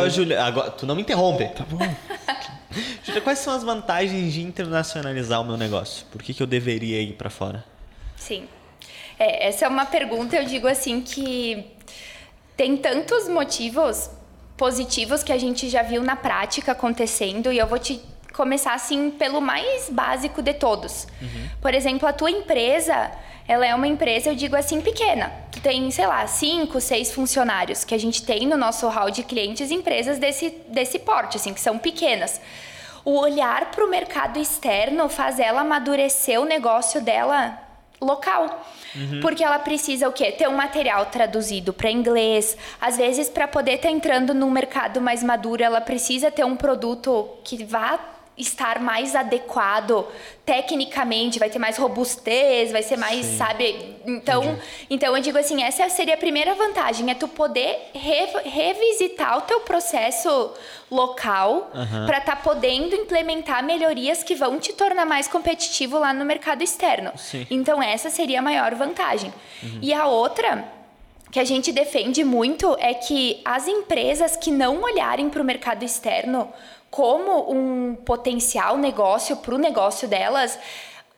[0.03, 1.47] Ô, Júlia, agora, tu não me interrompe.
[1.49, 1.79] Tá bom.
[3.03, 6.05] Júlia, quais são as vantagens de internacionalizar o meu negócio?
[6.11, 7.63] Por que, que eu deveria ir pra fora?
[8.15, 8.47] Sim.
[9.19, 11.65] É, essa é uma pergunta, eu digo assim, que
[12.55, 14.09] tem tantos motivos
[14.55, 18.01] positivos que a gente já viu na prática acontecendo e eu vou te
[18.37, 21.07] começar assim pelo mais básico de todos.
[21.59, 23.11] Por exemplo, a tua empresa,
[23.47, 25.33] ela é uma empresa, eu digo assim, pequena.
[25.51, 29.23] Tu tem, sei lá, cinco, seis funcionários que a gente tem no nosso hall de
[29.23, 32.39] clientes, empresas desse, desse porte, assim, que são pequenas.
[33.03, 37.57] O olhar para o mercado externo faz ela amadurecer o negócio dela
[37.99, 38.63] local.
[39.21, 40.31] Porque ela precisa o quê?
[40.31, 42.55] Ter um material traduzido para inglês.
[42.79, 47.29] Às vezes, para poder estar entrando num mercado mais maduro, ela precisa ter um produto
[47.43, 47.99] que vá
[48.37, 50.05] estar mais adequado
[50.45, 53.95] tecnicamente, vai ter mais robustez, vai ser mais, sabe?
[54.05, 54.57] Então,
[54.89, 59.41] então eu digo assim, essa seria a primeira vantagem, é tu poder re- revisitar o
[59.41, 60.51] teu processo
[60.89, 61.69] local
[62.05, 67.11] para estar podendo implementar melhorias que vão te tornar mais competitivo lá no mercado externo.
[67.17, 67.45] Sim.
[67.49, 69.33] Então essa seria a maior vantagem.
[69.81, 70.63] E a outra
[71.29, 75.83] que a gente defende muito é que as empresas que não olharem para o mercado
[75.83, 76.47] externo
[76.89, 80.57] como um potencial negócio para o negócio delas,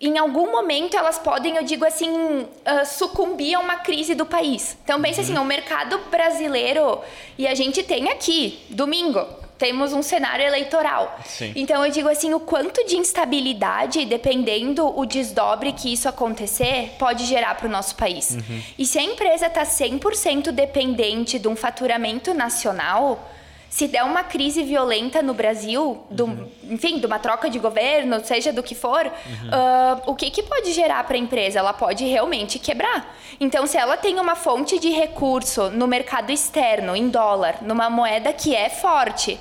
[0.02, 4.78] em algum momento elas podem, eu digo assim, ah, sucumbir a uma crise do país.
[4.84, 7.00] Então pense assim, o mercado brasileiro
[7.38, 9.26] e a gente tem aqui, domingo,
[9.58, 11.20] temos um cenário eleitoral.
[11.26, 11.52] Sim.
[11.54, 17.26] Então eu digo assim, o quanto de instabilidade, dependendo o desdobre que isso acontecer, pode
[17.26, 18.38] gerar para o nosso país.
[18.78, 23.30] E se a empresa está 100% dependente de um faturamento nacional,
[23.70, 28.52] se der uma crise violenta no Brasil, do, enfim, de uma troca de governo, seja
[28.52, 29.12] do que for,
[29.52, 31.60] ah, o que, que pode gerar para a empresa?
[31.60, 33.16] Ela pode realmente quebrar.
[33.40, 38.34] Então, se ela tem uma fonte de recurso no mercado externo, em dólar, numa moeda
[38.34, 39.40] que é forte,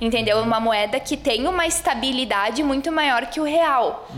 [0.00, 0.38] entendeu?
[0.38, 4.08] Uma moeda que tem uma estabilidade muito maior que o real.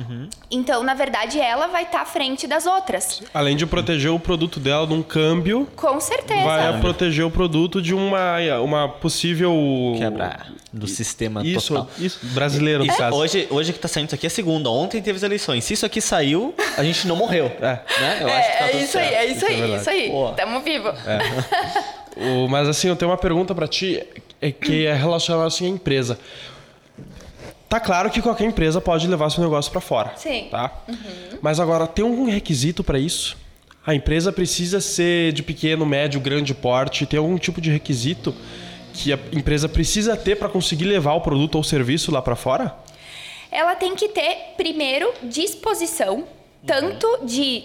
[0.50, 3.22] Então, na verdade, ela vai estar à frente das outras.
[3.32, 6.42] Além de proteger o produto dela de um câmbio, Com certeza.
[6.44, 9.54] vai proteger o produto de uma, uma possível.
[9.98, 11.90] Quebrar do sistema Isso, total.
[11.98, 12.20] isso.
[12.28, 13.16] Brasileiro, no Isso, caso.
[13.16, 14.70] hoje, hoje que tá saindo isso aqui é segunda.
[14.70, 15.64] Ontem teve as eleições.
[15.64, 17.46] Se isso aqui saiu, a gente não morreu.
[17.60, 17.80] É.
[18.00, 18.18] Né?
[18.20, 19.14] Eu É, acho que tá é tudo isso aí, certo.
[19.16, 19.80] é isso é aí, verdade.
[19.80, 20.08] isso aí.
[20.10, 20.32] Boa.
[20.34, 20.88] Tamo vivo.
[22.16, 24.19] O- mas assim, eu tenho uma pergunta pra ti, é
[24.50, 26.18] que é relacionada assim à empresa.
[27.68, 30.12] Tá claro que qualquer empresa pode levar seu negócio pra fora.
[30.16, 30.48] Sim.
[30.50, 30.72] Tá?
[31.42, 33.36] Mas agora tem algum requisito pra isso?
[33.86, 37.06] A empresa precisa ser de pequeno, médio, grande porte?
[37.06, 38.34] Tem algum tipo de requisito
[38.92, 42.74] que a empresa precisa ter pra conseguir levar o produto ou serviço lá pra fora?
[43.50, 46.24] ela tem que ter, primeiro, disposição,
[46.64, 47.64] tanto de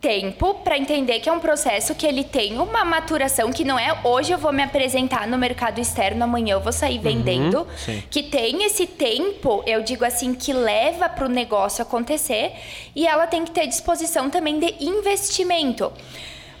[0.00, 4.00] tempo para entender que é um processo que ele tem uma maturação que não é
[4.04, 8.02] hoje eu vou me apresentar no mercado externo, amanhã eu vou sair vendendo, sim.
[8.08, 12.52] que tem esse tempo, eu digo assim, que leva para o negócio acontecer
[12.94, 15.92] e ela tem que ter disposição também de investimento.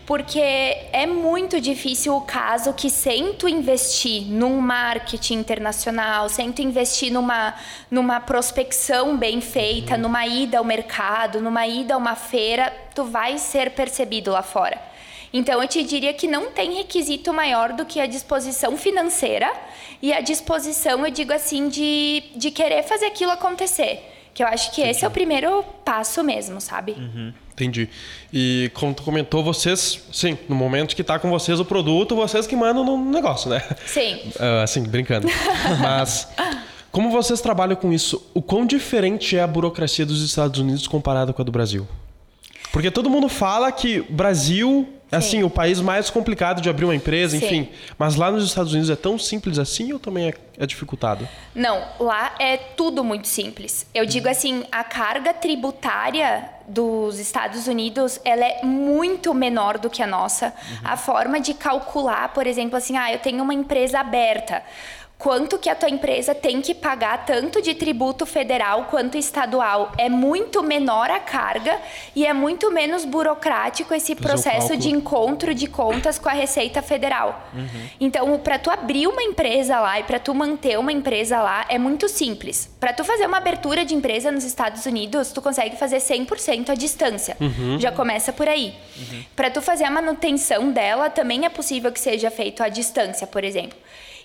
[0.08, 6.62] Porque é muito difícil o caso que sem tu investir num marketing internacional, sem tu
[6.62, 7.54] investir numa,
[7.90, 13.36] numa prospecção bem feita, numa ida ao mercado, numa ida a uma feira, tu vai
[13.36, 14.80] ser percebido lá fora.
[15.30, 19.52] Então eu te diria que não tem requisito maior do que a disposição financeira
[20.00, 24.17] e a disposição, eu digo assim, de, de querer fazer aquilo acontecer.
[24.38, 26.96] Que eu acho que esse é o primeiro passo mesmo, sabe?
[27.52, 27.88] Entendi.
[28.32, 32.46] E como tu comentou, vocês, sim, no momento que tá com vocês o produto, vocês
[32.46, 33.60] que mandam no negócio, né?
[33.84, 34.30] Sim.
[34.38, 35.26] Ah, assim, brincando.
[35.80, 36.28] Mas
[36.92, 41.32] como vocês trabalham com isso, o quão diferente é a burocracia dos Estados Unidos comparada
[41.32, 41.84] com a do Brasil?
[42.70, 46.94] Porque todo mundo fala que Brasil é assim, o país mais complicado de abrir uma
[46.94, 47.44] empresa, Sim.
[47.44, 47.68] enfim.
[47.98, 51.26] Mas lá nos Estados Unidos é tão simples assim ou também é, é dificultado?
[51.54, 53.86] Não, lá é tudo muito simples.
[53.94, 60.02] Eu digo assim, a carga tributária dos Estados Unidos, ela é muito menor do que
[60.02, 60.52] a nossa.
[60.84, 64.62] A forma de calcular, por exemplo, assim, ah, eu tenho uma empresa aberta.
[65.18, 69.92] Quanto que a tua empresa tem que pagar tanto de tributo federal quanto estadual.
[69.98, 71.78] É muito menor a carga
[72.14, 76.80] e é muito menos burocrático esse Fazer processo de encontro de contas com a Receita
[76.80, 77.48] Federal.
[78.00, 81.78] Então, para tu abrir uma empresa lá e para tu manter uma empresa lá é
[81.78, 82.70] muito simples.
[82.78, 86.74] Para tu fazer uma abertura de empresa nos Estados Unidos, tu consegue fazer 100% à
[86.74, 87.36] distância.
[87.78, 88.72] Já começa por aí.
[89.34, 93.42] Para tu fazer a manutenção dela, também é possível que seja feito à distância, por
[93.42, 93.76] exemplo.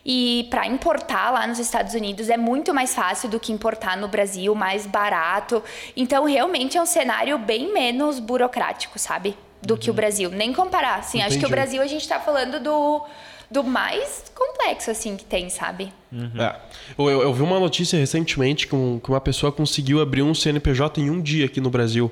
[0.06, 4.08] E para importar lá nos Estados Unidos é muito mais fácil do que importar no
[4.10, 5.64] Brasil, mais barato.
[5.96, 9.38] Então, realmente é um cenário bem menos burocrático, sabe?
[9.62, 10.30] Do que o Brasil.
[10.30, 11.00] Nem comparar.
[11.00, 11.52] Assim, acho que o Entendi.
[11.52, 13.02] Brasil a gente tá falando do,
[13.50, 15.94] do mais complexo, assim, que tem, sabe?
[16.38, 16.56] É.
[16.98, 20.34] Eu, eu- eu vi uma notícia recentemente que, um- que uma pessoa conseguiu abrir um
[20.36, 22.12] CNPJ em um dia aqui no Brasil.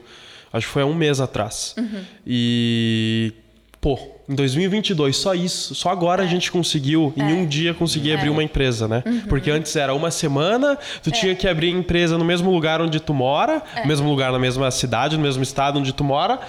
[0.54, 1.76] Acho que foi há um mês atrás.
[2.26, 3.34] E.
[3.82, 3.98] Pô,
[4.32, 5.76] em 2022, só isso.
[5.76, 9.04] Só agora a gente conseguiu, em um dia, conseguir abrir uma empresa, né?
[9.28, 13.00] Porque antes era uma semana, tu tinha que abrir a empresa no mesmo lugar onde
[13.00, 16.40] tu mora, no mesmo lugar, na mesma cidade, no mesmo estado onde tu mora.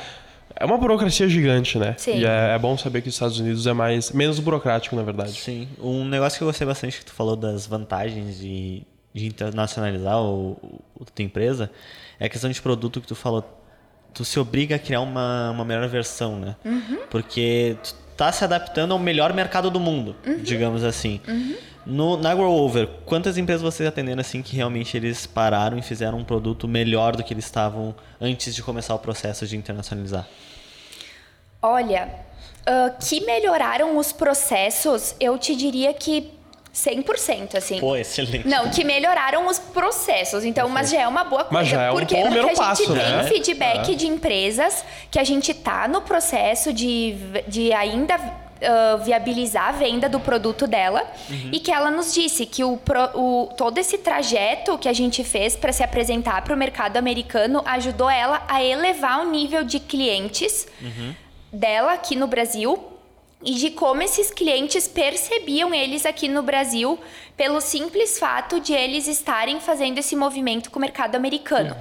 [0.54, 1.94] É uma burocracia gigante, né?
[1.98, 2.18] Sim.
[2.18, 5.32] E é, é bom saber que os Estados Unidos é mais menos burocrático, na verdade.
[5.32, 5.66] Sim.
[5.80, 10.52] Um negócio que eu gostei bastante que tu falou das vantagens de, de internacionalizar o,
[10.94, 11.70] o, tua empresa
[12.20, 13.44] é a questão de produto que tu falou.
[14.14, 16.56] Tu se obriga a criar uma, uma melhor versão, né?
[17.10, 21.20] Porque tu tá se adaptando ao melhor mercado do mundo, digamos assim.
[21.84, 26.18] No, na Grow Over, quantas empresas vocês atenderam assim que realmente eles pararam e fizeram
[26.18, 30.28] um produto melhor do que eles estavam antes de começar o processo de internacionalizar?
[31.60, 32.08] Olha,
[32.64, 36.30] ah, que melhoraram os processos, eu te diria que
[36.74, 37.78] 100%, assim.
[37.78, 38.48] Pô, excelente.
[38.48, 40.44] Não, que melhoraram os processos.
[40.44, 41.52] Então, mas já é uma boa coisa.
[41.54, 42.14] Mas já é um Por quê?
[42.16, 43.24] bom primeiro Porque a gente passo, tem né?
[43.24, 43.94] feedback É.
[43.94, 47.14] de empresas que a gente tá no processo de,
[47.46, 48.14] de ainda
[48.64, 51.04] ah, viabilizar a venda do produto dela
[51.52, 52.78] e que ela nos disse que o,
[53.14, 57.60] o- todo esse trajeto que a gente fez para se apresentar para o mercado americano
[57.66, 60.66] ajudou ela a elevar o nível de clientes
[61.52, 62.88] dela aqui no Brasil
[63.44, 66.98] e de como esses clientes percebiam eles aqui no Brasil
[67.36, 71.76] pelo simples fato de eles estarem fazendo esse movimento com o mercado americano.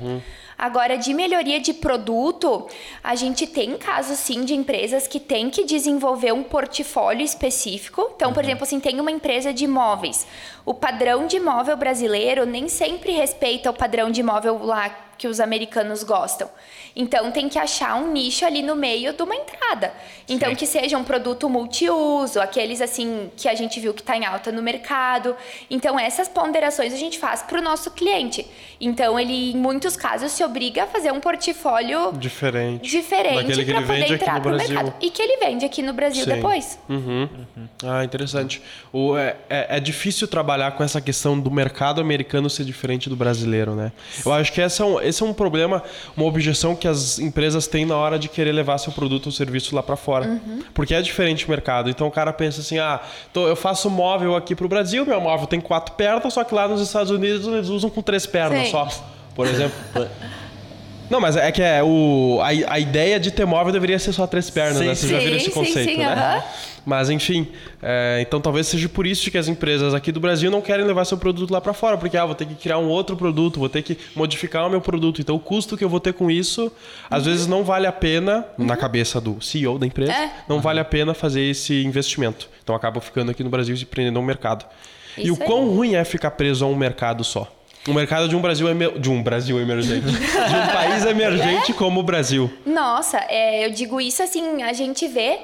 [0.62, 2.68] Agora, de melhoria de produto,
[3.04, 8.12] a gente tem casos sim de empresas que têm que desenvolver um portfólio específico.
[8.16, 10.28] Então, por exemplo, assim, tem uma empresa de imóveis.
[10.66, 14.90] O padrão de imóvel brasileiro nem sempre respeita o padrão de imóvel lá
[15.22, 16.50] que os americanos gostam.
[16.96, 19.94] Então tem que achar um nicho ali no meio de uma entrada.
[20.28, 20.56] Então Sim.
[20.56, 24.52] que seja um produto multiuso, aqueles assim que a gente viu que está em alta
[24.52, 25.36] no mercado.
[25.70, 28.48] Então essas ponderações a gente faz para o nosso cliente.
[28.80, 32.90] Então ele em muitos casos se obriga a fazer um portfólio Diferente.
[32.90, 35.94] diferente para ele poder vende aqui entrar no mercado e que ele vende aqui no
[35.94, 36.32] Brasil Sim.
[36.32, 36.80] depois.
[36.90, 37.30] Uhum.
[37.86, 38.62] Ah, interessante.
[38.92, 43.16] O, é, é, é difícil trabalhar com essa questão do mercado americano ser diferente do
[43.16, 43.92] brasileiro, né?
[44.26, 45.84] Eu acho que esse é, um, esse é um problema,
[46.16, 49.76] uma objeção que as empresas têm na hora de querer levar seu produto ou serviço
[49.76, 50.40] lá para fora.
[50.74, 51.90] Porque é diferente o mercado.
[51.90, 53.00] Então o cara pensa assim: ah,
[53.34, 56.68] tô- eu faço móvel aqui pro Brasil, meu móvel tem quatro pernas, só que lá
[56.68, 58.72] nos Estados Unidos eles usam com três pernas Sim.
[58.72, 58.88] só.
[59.36, 59.74] Por exemplo.
[61.10, 64.26] Não, mas é que é o, a, a ideia de ter móvel deveria ser só
[64.26, 64.96] três pernas, Sim, né?
[64.96, 66.06] Vocês já sim, viram esse conceito, sim, né?
[66.06, 66.44] aham.
[66.86, 67.48] Mas enfim,
[67.82, 71.06] é, então talvez seja por isso que as empresas aqui do Brasil não querem levar
[71.06, 73.70] seu produto lá para fora, porque ah, vou ter que criar um outro produto, vou
[73.70, 75.22] ter que modificar o meu produto.
[75.22, 76.72] Então o custo que eu vou ter com isso,
[77.10, 80.32] às vezes não vale a pena, na cabeça do CEO da empresa, É.
[80.50, 82.50] não vale a pena fazer esse investimento.
[82.64, 84.66] Então acaba ficando aqui no Brasil e se prendendo ao mercado.
[85.18, 85.48] e o Isso aí.
[85.48, 87.52] quão ruim é ficar preso a um mercado só?
[87.88, 92.00] Um mercado de um Brasil emer- de um Brasil emergente, de um país emergente como
[92.00, 92.48] o Brasil.
[92.66, 95.40] Nossa, é, eu digo isso assim, a gente vê.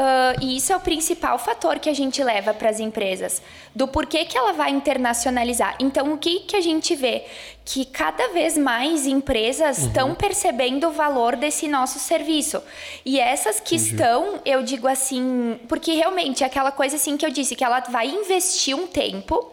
[0.00, 3.42] Ah, e isso é o principal fator que a gente leva para as empresas,
[3.74, 5.74] do porquê que ela vai internacionalizar.
[5.80, 7.24] Então, o que, que a gente vê?
[7.64, 12.62] Que cada vez mais empresas estão percebendo o valor desse nosso serviço.
[13.04, 17.30] E essas que estão, eu digo assim, porque realmente é aquela coisa assim que eu
[17.30, 19.52] disse, que ela vai investir um tempo.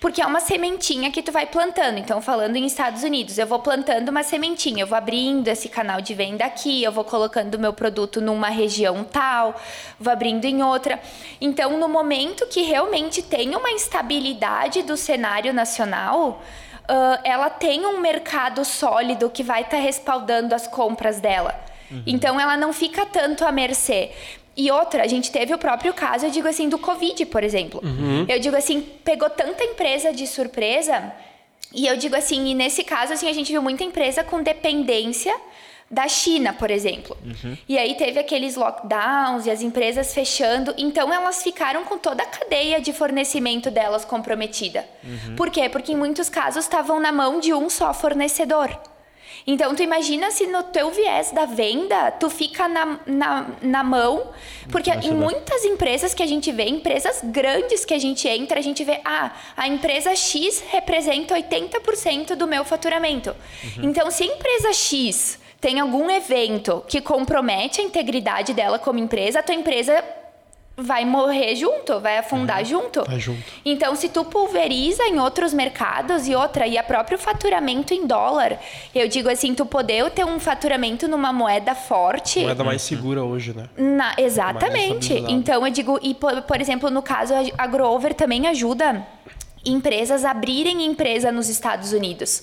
[0.00, 1.98] Porque é uma sementinha que tu vai plantando.
[1.98, 6.00] Então, falando em Estados Unidos, eu vou plantando uma sementinha, eu vou abrindo esse canal
[6.00, 9.54] de venda aqui, eu vou colocando meu produto numa região tal,
[9.98, 10.98] vou abrindo em outra.
[11.38, 16.42] Então, no momento que realmente tem uma instabilidade do cenário nacional,
[16.88, 21.54] ah, ela tem um mercado sólido que vai estar respaldando as compras dela.
[22.06, 24.12] Então, ela não fica tanto à mercê.
[24.56, 27.80] E outra, a gente teve o próprio caso, eu digo assim, do Covid, por exemplo.
[28.28, 31.12] Eu digo assim, pegou tanta empresa de surpresa.
[31.72, 35.34] E eu digo assim, e nesse caso, assim, a gente viu muita empresa com dependência
[35.90, 37.16] da China, por exemplo.
[37.68, 42.26] E aí teve aqueles lockdowns e as empresas fechando, então elas ficaram com toda a
[42.26, 44.84] cadeia de fornecimento delas comprometida.
[45.36, 45.68] Por quê?
[45.68, 48.68] Porque em muitos casos estavam na mão de um só fornecedor.
[49.46, 54.30] Então, tu imagina se no teu viés da venda, tu fica na, na, na mão.
[54.70, 58.62] Porque em muitas empresas que a gente vê, empresas grandes que a gente entra, a
[58.62, 63.34] gente vê, ah, a empresa X representa 80% do meu faturamento.
[63.82, 69.40] Então, se a empresa X tem algum evento que compromete a integridade dela como empresa,
[69.40, 70.02] a tua empresa
[70.80, 73.04] vai morrer junto, vai afundar junto.
[73.04, 73.42] Vai junto.
[73.64, 78.58] Então, se tu pulveriza em outros mercados e outra, e a próprio faturamento em dólar,
[78.94, 82.40] eu digo assim, tu poder ter um faturamento numa moeda forte.
[82.40, 83.68] Moeda mais segura hoje, né?
[83.76, 85.14] Na- exatamente.
[85.32, 89.06] Então, eu digo, e por, por exemplo, no caso, a- a Grover também ajuda
[89.64, 92.42] empresas a abrirem empresa nos Estados Unidos.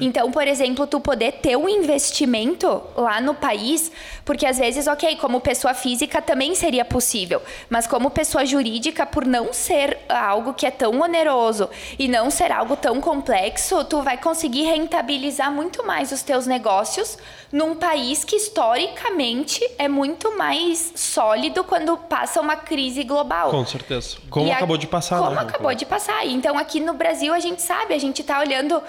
[0.00, 3.92] Então, por exemplo, tu poder ter um investimento lá no país,
[4.24, 9.26] porque às vezes, ok, como pessoa física também seria possível, mas como pessoa jurídica, por
[9.26, 14.16] não ser algo que é tão oneroso e não ser algo tão complexo, tu vai
[14.16, 17.18] conseguir rentabilizar muito mais os teus negócios
[17.52, 23.50] num país que historicamente é muito mais sólido quando passa uma crise global.
[23.50, 24.16] Com certeza.
[24.30, 25.40] Como E a- acabou de passar, Como né?
[25.42, 26.26] acabou de passar.
[26.26, 28.82] Então, aqui no Brasil, a gente sabe, a gente tá olhando.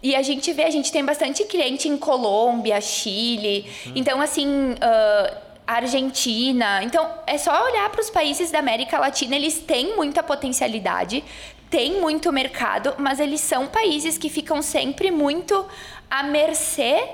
[0.00, 3.66] E a gente vê, a gente tem bastante cliente em Colômbia, Chile.
[3.94, 4.74] Então, assim.
[4.80, 6.82] ah, Argentina.
[6.82, 11.22] Então, é só olhar para os países da América Latina, eles têm muita potencialidade,
[11.68, 15.66] têm muito mercado, mas eles são países que ficam sempre muito
[16.10, 17.06] à mercê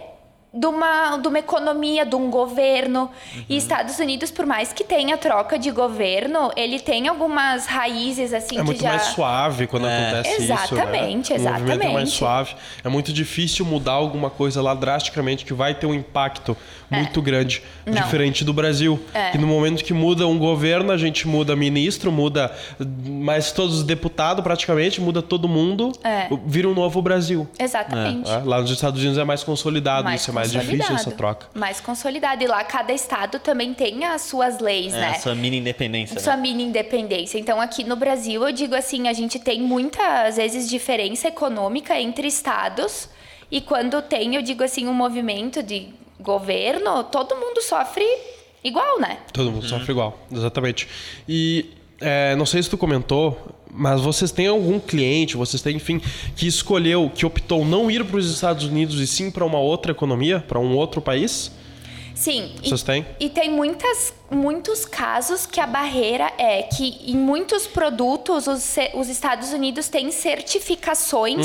[0.55, 3.11] de uma, de uma economia, de um governo.
[3.49, 8.55] E Estados Unidos, por mais que tenha troca de governo, ele tem algumas raízes assim
[8.57, 8.91] É que muito já.
[8.91, 11.51] mais suave quando acontece Exatamente, isso, né?
[11.51, 12.11] O movimento é mais exatamente.
[12.11, 12.55] suave.
[12.85, 16.57] É muito difícil mudar alguma coisa lá drasticamente que vai ter um impacto
[16.89, 17.61] muito grande.
[17.85, 17.91] É.
[17.91, 18.03] Não.
[18.03, 19.03] Diferente do Brasil.
[19.13, 19.31] É.
[19.31, 22.55] Que no momento que muda um governo, a gente muda ministro, muda
[23.05, 25.91] mais todos os deputados praticamente, muda todo mundo.
[26.05, 26.29] É.
[26.47, 27.49] Vira um novo Brasil.
[27.59, 28.31] Exatamente.
[28.31, 31.49] É, Lá nos Estados Unidos é mais consolidado, isso é mais difícil essa troca.
[31.55, 32.43] Mais consolidado.
[32.43, 35.13] E lá cada estado também tem as suas leis, É, né?
[35.17, 36.19] essa mini independência.
[36.21, 36.43] Sua Né?
[36.43, 37.39] mini independência.
[37.39, 42.27] Então, aqui no Brasil, eu digo assim, a gente tem muitas vezes diferença econômica entre
[42.29, 43.09] estados.
[43.51, 45.89] E quando tem, eu digo assim, um movimento de
[46.21, 48.05] governo, todo mundo sofre
[48.63, 49.19] igual, né?
[49.33, 50.89] Todo mundo sofre igual, exatamente.
[51.29, 51.71] E
[52.01, 56.01] é, não sei se tu comentou, mas vocês têm algum cliente, vocês têm, enfim,
[56.37, 59.91] que escolheu, que optou não ir para os Estados Unidos e sim para uma outra
[59.93, 61.51] economia, para um outro país?
[62.15, 62.53] Sim.
[62.63, 63.05] e- Vocês têm?
[63.19, 69.09] E tem muitas, muitos casos que a barreira é que em muitos produtos os, os
[69.09, 71.45] Estados Unidos têm certificações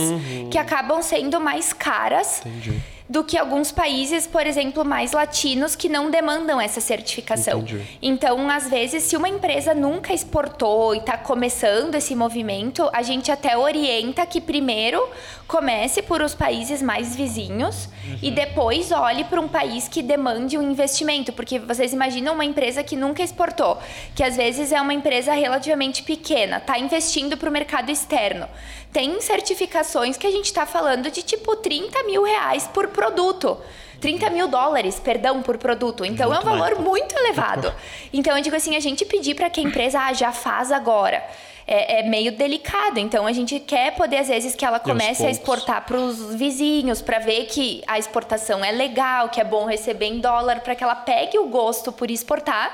[0.51, 2.51] que acabam sendo mais caras Uhum.
[2.51, 2.81] Entendi.
[3.09, 7.61] Do que alguns países, por exemplo, mais latinos que não demandam essa certificação.
[7.61, 7.97] Entendi.
[7.99, 13.31] Então, às vezes, se uma empresa nunca exportou e está começando esse movimento, a gente
[13.31, 15.09] até orienta que primeiro
[15.47, 17.89] comece por os países mais vizinhos
[18.21, 22.83] e depois olhe para um país que demande um investimento, porque vocês imaginam uma empresa
[22.83, 23.79] que nunca exportou,
[24.13, 28.47] que às vezes é uma empresa relativamente pequena, está investindo para o mercado externo.
[28.91, 33.57] Tem certificações que a gente está falando de tipo 30 mil reais por produto.
[34.01, 36.05] 30 mil dólares, perdão, por produto.
[36.05, 36.59] Então é um Muito mais.
[36.59, 37.73] valor muito elevado.
[38.11, 41.23] Então eu digo assim, a gente pedir para que a empresa ah, já faz agora.
[41.71, 45.29] É, é meio delicado, então a gente quer poder, às vezes, que ela comece a
[45.29, 50.07] exportar para os vizinhos, para ver que a exportação é legal, que é bom receber
[50.07, 52.67] em dólar, para que ela pegue o gosto por exportar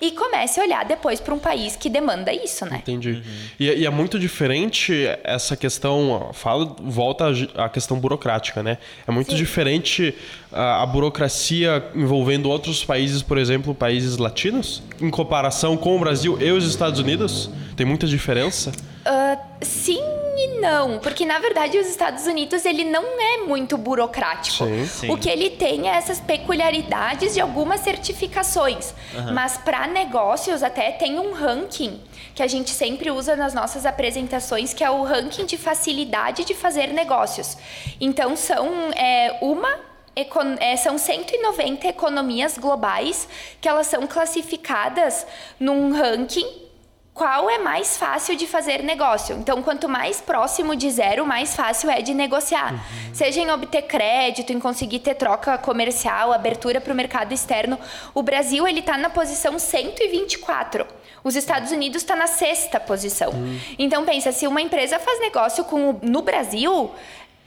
[0.00, 2.76] e comece a olhar depois para um país que demanda isso, né?
[2.82, 3.20] Entendi.
[3.58, 4.92] E, e é muito diferente
[5.24, 7.24] essa questão, fala, volta
[7.56, 8.78] à- à questão burocrática, né?
[9.08, 9.36] É muito Sim.
[9.38, 10.14] diferente
[10.52, 16.40] a, a burocracia envolvendo outros países, por exemplo, países latinos, em comparação com o Brasil
[16.40, 17.50] e os Estados Unidos?
[17.76, 18.72] Tem muita diferença?
[19.04, 20.00] Ah, sim
[20.38, 24.66] e não, porque na verdade os Estados Unidos ele não é muito burocrático.
[24.66, 24.86] Sim.
[24.86, 25.10] Sim.
[25.10, 28.94] O que ele tem é essas peculiaridades de algumas certificações,
[29.32, 31.98] mas para negócios até tem um ranking
[32.34, 36.52] que a gente sempre usa nas nossas apresentações, que é o ranking de facilidade de
[36.52, 37.56] fazer negócios.
[37.98, 39.85] Então são é, uma
[40.16, 43.28] econ- é, são 190 economias globais
[43.60, 45.26] que elas são classificadas
[45.60, 46.64] num ranking
[47.12, 49.36] qual é mais fácil de fazer negócio.
[49.38, 52.74] Então, quanto mais próximo de zero, mais fácil é de negociar.
[53.14, 57.78] Seja em obter crédito, em conseguir ter troca comercial, abertura para o mercado externo.
[58.12, 60.86] O Brasil ele está na posição 124.
[61.24, 63.32] Os Estados Unidos está na sexta posição.
[63.78, 66.90] Então, pensa, se uma empresa faz negócio com o- no Brasil,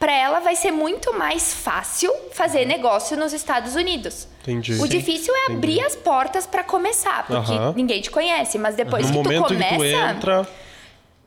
[0.00, 4.26] para ela vai ser muito mais fácil fazer negócio nos Estados Unidos.
[4.40, 4.72] Entendi.
[4.80, 9.18] O difícil é abrir as portas para começar, porque ninguém te conhece, mas depois No
[9.18, 10.48] que tu momento começa, que tu entra.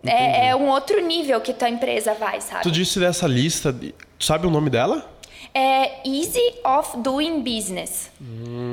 [0.04, 2.64] é, é um outro nível que tua empresa vai, sabe?
[2.64, 3.72] Tu disse dessa lista.
[3.72, 5.08] Tu sabe o nome dela?
[5.56, 8.10] É easy of doing business.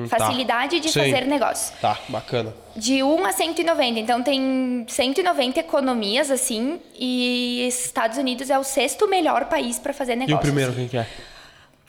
[0.09, 1.01] Facilidade de Sim.
[1.01, 1.75] fazer negócio.
[1.81, 2.55] Tá, bacana.
[2.75, 3.99] De 1 a 190.
[4.01, 10.13] Então tem 190 economias assim e Estados Unidos é o sexto melhor país para fazer
[10.13, 10.37] E negócio.
[10.39, 11.07] o primeiro, quem que é?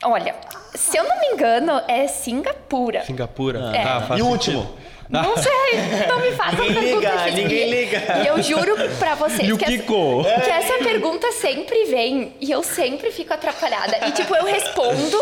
[0.04, 0.36] Olha,
[0.76, 3.06] se eu não me engano, é Singapura.
[3.06, 3.72] Singapura.
[3.74, 3.84] É.
[3.84, 4.58] Tá, E o sentido.
[4.58, 4.76] último?
[5.12, 8.04] Não sei, não me façam Ninguém perguntas liga, ninguém liga.
[8.24, 10.22] E eu juro pra vocês E o que, Kiko?
[10.26, 14.08] essa, que essa pergunta sempre vem e eu sempre fico atrapalhada.
[14.08, 15.22] E tipo, eu respondo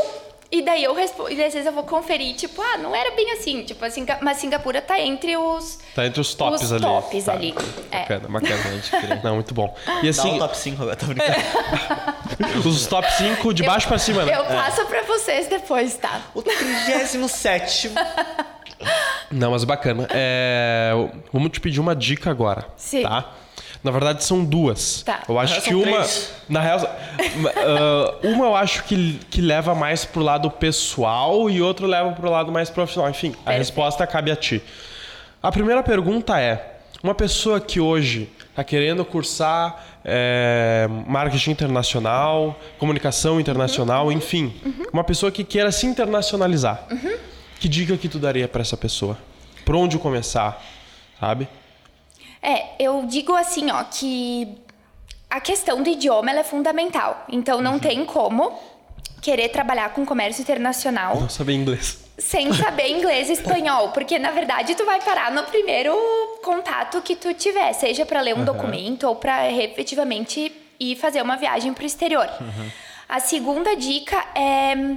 [0.52, 3.32] e daí eu respondo, e às vezes eu vou conferir, tipo, ah, não era bem
[3.34, 6.82] assim, tipo, a Singa- mas Singapura tá entre os Tá entre os tops Os ali.
[6.82, 7.34] tops Tá.
[7.34, 7.54] ali,
[7.92, 8.00] é.
[8.00, 8.60] Bacana, bacana.
[9.24, 9.76] Não, muito bom.
[9.86, 11.38] E Dá um assim, top 5 agora, tô brincando.
[12.68, 14.36] os top 5 de baixo pra cima, né?
[14.36, 16.22] Eu passo pra vocês depois, tá?
[16.34, 17.92] O 37
[19.32, 20.08] Não, mas bacana.
[20.12, 20.92] É,
[21.32, 22.66] Vamos te pedir uma dica agora.
[22.76, 23.04] Sim.
[23.04, 23.32] Tá?
[23.84, 25.04] Na verdade, são duas.
[25.04, 25.22] Tá.
[25.30, 25.98] Eu acho Na real, que uma.
[25.98, 26.32] três.
[26.50, 31.88] Na real, ah, uma eu acho que, que leva mais pro lado pessoal e outra
[31.88, 33.10] leva pro lado mais profissional.
[33.10, 33.58] Enfim, a Perfeito.
[33.60, 34.62] resposta cabe a ti.
[35.42, 43.40] A primeira pergunta é: uma pessoa que hoje está querendo cursar é, marketing internacional, comunicação
[43.40, 44.12] internacional, Uhum.
[44.12, 44.54] enfim,
[44.92, 46.86] uma pessoa que queira se internacionalizar,
[47.60, 49.18] que dica que tu daria para essa pessoa?
[49.66, 50.64] Por onde começar,
[51.20, 51.48] sabe?
[52.42, 54.58] É, eu digo assim, ó, que
[55.30, 57.26] a questão do idioma é fundamental.
[57.30, 58.58] Então não tem como
[59.22, 62.00] querer trabalhar com comércio internacional Não saber inglês.
[62.18, 65.94] sem saber inglês e espanhol, porque na verdade tu vai parar no primeiro
[66.42, 71.36] contato que tu tiver, seja para ler um documento ou para efetivamente ir fazer uma
[71.36, 72.30] viagem para o exterior.
[73.10, 74.96] A segunda dica é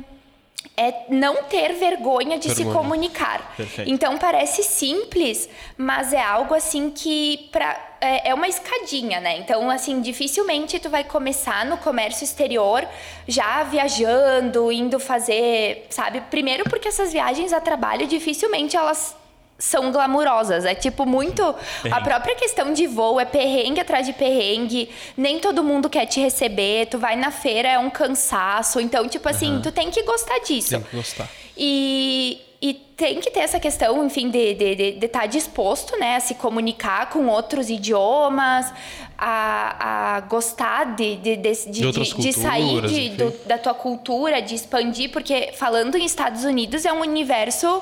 [0.88, 2.76] é não ter vergonha de se Vergonha.
[2.76, 3.54] comunicar.
[3.56, 3.90] Perfeito.
[3.90, 9.38] Então parece simples, mas é algo assim que pra, é, é uma escadinha, né?
[9.38, 12.86] Então assim dificilmente tu vai começar no comércio exterior
[13.26, 16.20] já viajando, indo fazer, sabe?
[16.30, 19.16] Primeiro porque essas viagens a trabalho dificilmente elas
[19.62, 20.64] são glamurosas.
[20.64, 21.40] É tipo muito.
[21.44, 22.04] A Perrengue.
[22.04, 24.90] própria questão de voo é perrengue atrás de perrengue.
[25.16, 26.86] Nem todo mundo quer te receber.
[26.86, 28.80] Tu vai na feira, é um cansaço.
[28.80, 30.70] Então, tipo assim, tu tem que gostar disso.
[30.70, 31.28] Tem que gostar.
[31.56, 35.96] E, e tem que ter essa questão, enfim, de estar de, de, de tá disposto
[35.96, 38.72] né, a se comunicar com outros idiomas,
[39.16, 44.42] a, a gostar de, de, de, de, De de sair de, do, da tua cultura,
[44.42, 47.80] de expandir, porque falando em Estados Unidos é um universo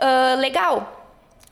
[0.00, 0.99] ah, legal.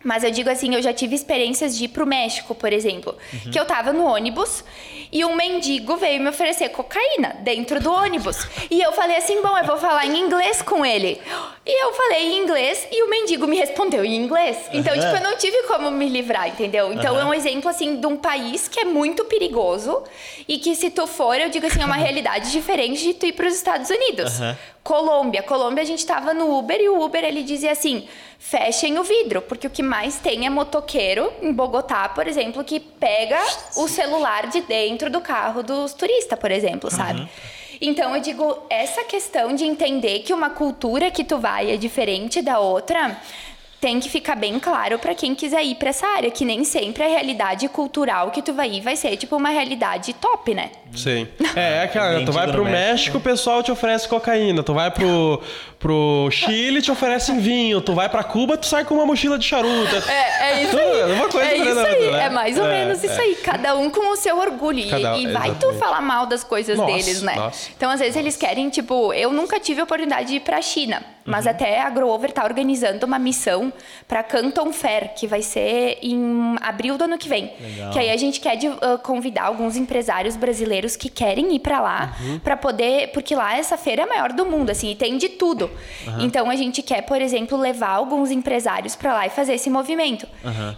[0.02, 3.16] Mas eu digo assim, eu já tive experiências de ir pro México, por exemplo.
[3.32, 3.50] Uhum.
[3.50, 4.62] Que eu tava no ônibus
[5.10, 8.46] e um mendigo veio me oferecer cocaína dentro do ônibus.
[8.70, 11.20] E eu falei assim, bom, eu vou falar em inglês com ele.
[11.66, 14.56] E eu falei em inglês e o mendigo me respondeu em inglês.
[14.72, 15.02] Então, Aham.
[15.02, 16.92] tipo, eu não tive como me livrar, entendeu?
[16.92, 20.04] Então é um exemplo, assim, de um país que é muito perigoso
[20.46, 23.32] e que se tu for, eu digo assim, é uma realidade diferente de tu ir
[23.32, 24.40] pros Estados Unidos.
[24.88, 25.42] Colômbia.
[25.42, 28.08] Colômbia a gente tava no Uber e o Uber ele dizia assim:
[28.38, 32.80] fechem o vidro, porque o que mais tem é motoqueiro em Bogotá, por exemplo, que
[32.80, 33.38] pega
[33.76, 37.28] o celular de dentro do carro dos turistas, por exemplo, sabe?
[37.82, 42.40] Então eu digo, essa questão de entender que uma cultura que tu vai é diferente
[42.40, 43.20] da outra.
[43.80, 47.04] Tem que ficar bem claro pra quem quiser ir pra essa área, que nem sempre
[47.04, 50.72] a realidade cultural que tu vai ir vai ser tipo uma realidade top, né?
[50.94, 51.28] Sim.
[51.54, 52.78] É, é aquela, tu Vendido vai pro México.
[52.88, 54.62] México, o pessoal te oferece cocaína.
[54.62, 55.40] Tu vai pro,
[55.78, 57.80] pro Chile, te oferecem vinho.
[57.80, 59.94] Tu vai pra Cuba, tu sai com uma mochila de charuto.
[60.08, 61.00] É, é isso Tudo, aí.
[61.00, 62.10] é uma coisa é isso treinando, aí.
[62.10, 62.24] né?
[62.24, 63.24] É mais ou É, menos isso é.
[63.24, 63.34] aí.
[63.36, 64.78] Cada um com o seu orgulho.
[64.80, 65.78] E- Cada- e vai tu exatamente.
[65.78, 67.34] falar mal das coisas Nossa, deles, né?
[67.36, 67.68] nossa.
[67.76, 71.02] Então, às vezes, eles querem, tipo, eu nunca tive a oportunidade de ir pra China.
[71.24, 71.50] Mas Uhum.
[71.50, 73.70] até a Grover tá organizando uma missão
[74.06, 77.52] pra Canton Fair, que vai ser em abril do ano que vem.
[77.60, 77.90] Legal.
[77.90, 81.80] Que aí a gente quer de- ah, convidar alguns empresários brasileiros que querem ir pra
[81.80, 82.38] lá, Uhum.
[82.38, 83.08] pra poder.
[83.12, 85.70] Porque lá essa feira é a maior do mundo, assim, e tem de tudo.
[86.20, 90.26] Então a gente quer, por exemplo, levar alguns empresários pra lá e fazer esse movimento.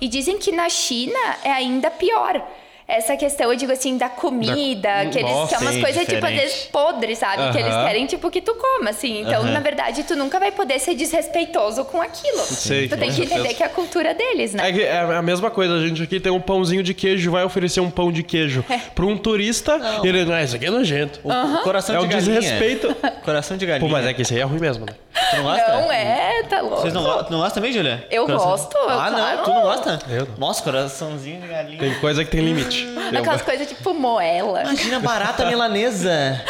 [0.01, 2.43] E dizem que na China é ainda pior.
[2.91, 6.07] Essa questão, eu digo assim, da comida, Da- que eles Nossa, que é umas coisas,
[6.07, 7.53] tipo, às vezes podres, sabe?
[7.53, 9.21] Que eles querem, tipo, que tu coma, assim.
[9.21, 9.53] Então, Aham.
[9.53, 12.39] na verdade, tu nunca vai poder ser desrespeitoso com aquilo.
[12.39, 14.69] Sei, tu tem que entender que é a cultura deles, né?
[14.71, 17.81] É, é a mesma coisa, a gente aqui tem um pãozinho de queijo, vai oferecer
[17.81, 18.79] um pão de queijo É.
[18.79, 21.21] pra um turista, e ele, não, isso aqui é nojento.
[21.25, 22.41] O coração É de um galinha.
[22.41, 22.95] desrespeito.
[23.25, 23.87] Coração de galinha.
[23.89, 24.95] Pô, mas é que isso aí é ruim mesmo, né?
[25.31, 25.73] Tu não gosta?
[25.81, 26.81] Não é, tá louco.
[26.81, 28.05] Vocês não, não gosta também, Julia?
[28.11, 29.37] Eu gosto, Ah, claro.
[29.37, 29.45] não?
[29.45, 29.99] Tu não gosta?
[30.09, 30.37] Eu não.
[30.39, 31.79] Nossa, coraçãozinho de galinha.
[31.79, 32.80] Tem coisa que tem limite.
[33.19, 34.63] Aquelas coisas tipo moela.
[34.63, 36.43] Imagina barata milanesa.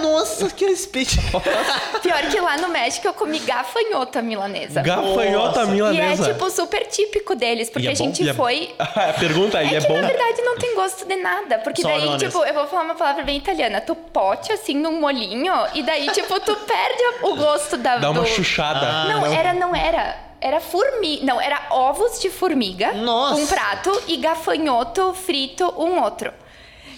[0.00, 1.16] Nossa, que respeito.
[2.02, 4.82] Pior que lá no México eu comi gafanhoto milanesa.
[4.82, 5.74] Gafanhota Nossa.
[5.74, 6.32] E é, milanesa.
[6.32, 8.74] tipo, super típico deles, porque é a gente é- foi...
[8.78, 10.00] Ah, Pergunta aí, É, é, que, bom?
[10.00, 11.58] na verdade, não tem gosto de nada.
[11.58, 13.80] Porque Só daí, tipo, eu vou falar uma palavra bem italiana.
[13.80, 17.98] Tu pote, assim, num molinho, e daí, tipo, tu perde o gosto da...
[17.98, 18.26] Dá uma do...
[18.28, 18.80] chuchada.
[18.86, 20.29] Ah, Não, era, não era.
[20.40, 21.24] Era formiga.
[21.24, 22.92] Não, era ovos de formiga.
[22.92, 23.40] Nossa.
[23.40, 26.32] Um prato e gafanhoto frito, um outro.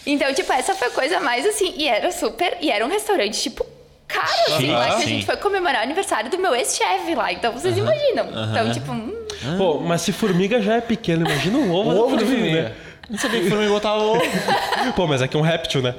[0.07, 1.75] Então, tipo, essa foi a coisa mais assim.
[1.77, 2.57] E era super.
[2.61, 3.65] E era um restaurante, tipo,
[4.07, 7.33] caro, assim, Sim, lá que a gente foi comemorar o aniversário do meu ex-chefe lá.
[7.33, 8.27] Então, vocês imaginam.
[8.51, 9.27] Então, tipo, hum,
[9.59, 12.45] Pô, mas se formiga já é pequeno, imagina o ovo, O da ovo do formiga,
[12.45, 12.77] formiga.
[13.11, 14.23] Não sabia que formiga botava ovo.
[14.97, 15.95] Pô, mas aqui é um réptil, né?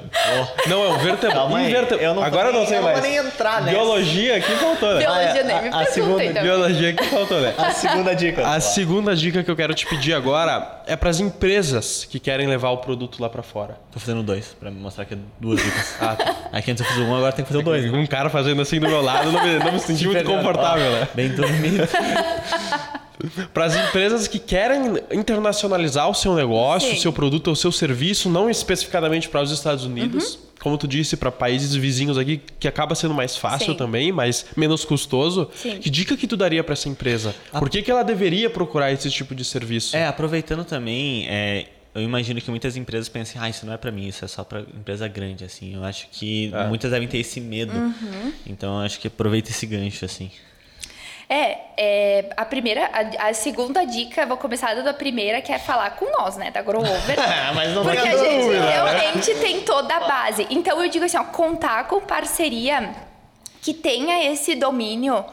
[0.66, 1.34] Não, é um vertebrado.
[1.40, 2.98] Calma aí, Inverte- eu não Agora eu sei eu não mais.
[3.00, 3.70] vou nem entrar nessa.
[3.78, 4.98] Biologia aqui faltou, né?
[5.00, 6.42] biologia Ah, é, nem a- me a segunda então.
[6.42, 7.54] Biologia aqui faltou, né?
[7.58, 8.46] A segunda dica.
[8.46, 12.46] A segunda dica que eu quero te pedir agora é para as empresas que querem
[12.46, 13.76] levar o produto lá para fora.
[13.92, 15.94] Tô fazendo dois, pra me mostrar que é duas dicas.
[16.00, 16.34] Ah, tá.
[16.52, 17.84] Aqui antes eu fiz um, agora tem que fazer o dois.
[17.90, 17.96] né?
[17.98, 21.08] Um cara fazendo assim do meu lado, não me, não me senti muito confortável, né?
[21.14, 21.86] Bem dormido.
[23.52, 26.96] Para as empresas que querem internacionalizar o seu negócio, Sim.
[26.96, 30.88] o seu produto ou o seu serviço, não especificadamente para os Estados Unidos, como tu
[30.88, 33.76] disse, para países vizinhos aqui, que acaba sendo mais fácil Sim.
[33.78, 35.50] também, mas menos custoso.
[35.54, 35.78] Sim.
[35.78, 37.34] Que dica que tu daria para essa empresa?
[37.52, 39.96] Por que, que ela deveria procurar esse tipo de serviço?
[39.96, 43.92] É, aproveitando também, é, eu imagino que muitas empresas pensem, ah, isso não é pra
[43.92, 45.74] mim, isso é só pra empresa grande, assim.
[45.74, 46.66] Eu acho que É.
[46.66, 47.72] muitas devem ter esse medo.
[48.46, 50.30] Então eu acho que aproveita esse gancho, assim.
[51.34, 55.58] É, é, a primeira, a, a segunda dica, eu vou começar da primeira, que é
[55.58, 57.16] falar com nós, né, da Grow Over.
[57.56, 58.70] Mas não Porque a gente dúvida, né?
[58.70, 60.46] realmente tem toda a base.
[60.48, 62.94] Então eu digo assim, ó, contar com parceria
[63.60, 65.24] que tenha esse domínio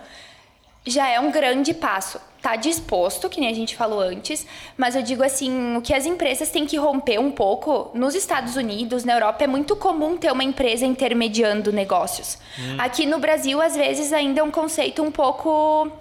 [0.86, 2.20] já é um grande passo.
[2.42, 6.08] Tá disposto, que nem a gente falou antes, mas eu digo assim, o que as
[6.08, 10.32] empresas têm que romper um pouco, nos Estados Unidos, na Europa, é muito comum ter
[10.32, 12.40] uma empresa intermediando negócios.
[12.80, 15.92] Aqui no Brasil, às vezes, ainda é um conceito um pouco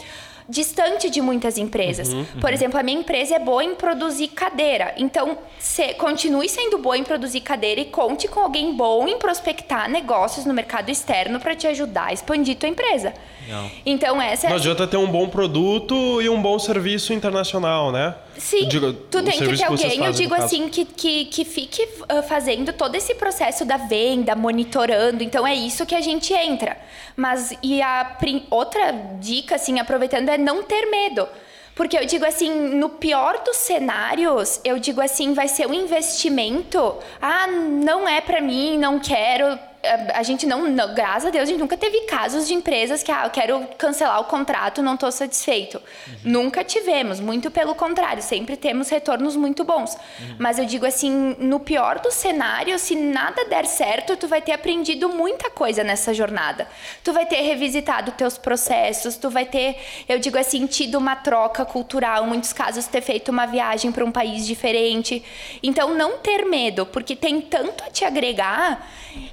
[0.48, 2.08] distante de muitas empresas.
[2.40, 4.94] Por exemplo, a minha empresa é boa em produzir cadeira.
[4.96, 9.88] Então, se, continue sendo boa em produzir cadeira e conte com alguém bom em prospectar
[9.88, 13.14] negócios no mercado externo para te ajudar a expandir tua empresa.
[13.50, 13.70] Legal.
[13.84, 18.14] Então, essa é Não adianta ter um bom produto e um bom serviço internacional, né?
[18.38, 21.44] Sim, Eu digo, tu tem que ter alguém, eu fazem, digo assim, que, que, que
[21.44, 25.24] fique ah, fazendo todo esse processo da venda, monitorando.
[25.24, 26.76] Então é isso que a gente entra.
[27.16, 28.16] Mas e a
[28.50, 31.26] outra dica, assim, aproveitando, é não ter medo.
[31.74, 36.94] Porque eu digo assim, no pior dos cenários, eu digo assim, vai ser um investimento.
[37.20, 39.58] Ah, não é pra mim, não quero.
[39.82, 43.10] A- gente não, não- graças a Deus, a gente nunca teve casos de empresas que,
[43.10, 45.80] ah, eu quero cancelar o contrato, não estou satisfeito.
[46.22, 49.96] Nunca tivemos, muito pelo contrário, sempre temos retornos muito bons.
[50.38, 54.52] Mas eu digo assim, no pior dos cenários, se nada der certo, tu vai ter
[54.52, 56.68] aprendido muita coisa nessa jornada.
[57.02, 61.64] Tu vai ter revisitado teus processos, tu vai ter, eu digo assim, tido uma troca
[61.64, 65.24] cultural, em muitos casos ter feito uma viagem para um país diferente.
[65.62, 68.86] Então não ter medo, porque tem tanto a te agregar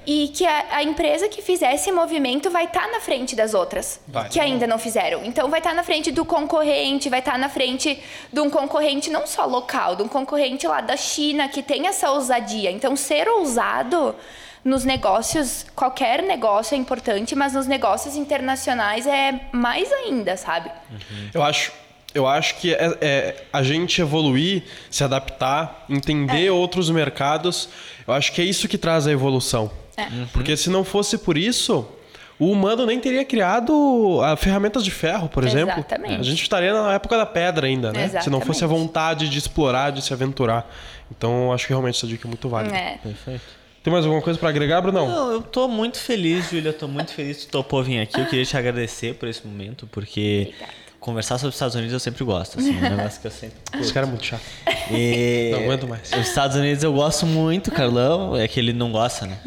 [0.06, 3.98] e que a, a empresa que fizer esse movimento vai estar na frente das outras
[4.06, 4.28] Vai.
[4.28, 5.24] que ainda não fizeram.
[5.24, 8.00] Então vai estar na frente do concorrente, vai estar na frente
[8.32, 12.08] de um concorrente não só local, de um concorrente lá da China que tem essa
[12.12, 12.70] ousadia.
[12.70, 14.14] Então ser ousado
[14.64, 20.70] nos negócios, qualquer negócio é importante, mas nos negócios internacionais é mais ainda, sabe?
[21.34, 21.72] Eu acho,
[22.14, 26.52] eu acho que é, é a gente evoluir, se adaptar, entender É.
[26.52, 27.68] outros mercados.
[28.06, 29.68] Eu acho que é isso que traz a evolução.
[29.98, 30.26] É.
[30.32, 31.86] Porque se não fosse por isso,
[32.38, 35.74] o humano nem teria criado ah, ferramentas de ferro, por exemplo.
[35.74, 36.20] Exatamente.
[36.20, 38.08] A gente estaria na época da pedra ainda, né?
[38.08, 38.86] Se não fosse a Exatamente.
[38.86, 40.70] vontade de explorar, de se aventurar.
[41.10, 42.76] Então, eu acho que realmente essa dica é muito válida.
[42.76, 42.98] É.
[43.02, 43.42] Perfeito.
[43.82, 45.08] Tem mais alguma coisa pra agregar, Brunão?
[45.08, 46.72] Não, eu tô muito feliz, Júlia.
[46.72, 48.20] Tô muito feliz que tu topou vir aqui.
[48.20, 50.87] Eu queria te agradecer por esse momento, porque Obrigada.
[51.00, 52.58] Conversar sobre os Estados Unidos eu sempre gosto.
[52.58, 53.58] Assim, é um negócio que eu sempre.
[53.80, 54.42] Esse cara é muito chato.
[54.90, 55.50] E...
[55.52, 56.12] Não aguento mais.
[56.12, 58.36] Os Estados Unidos eu gosto muito, Carlão.
[58.36, 59.38] É que ele não gosta, né?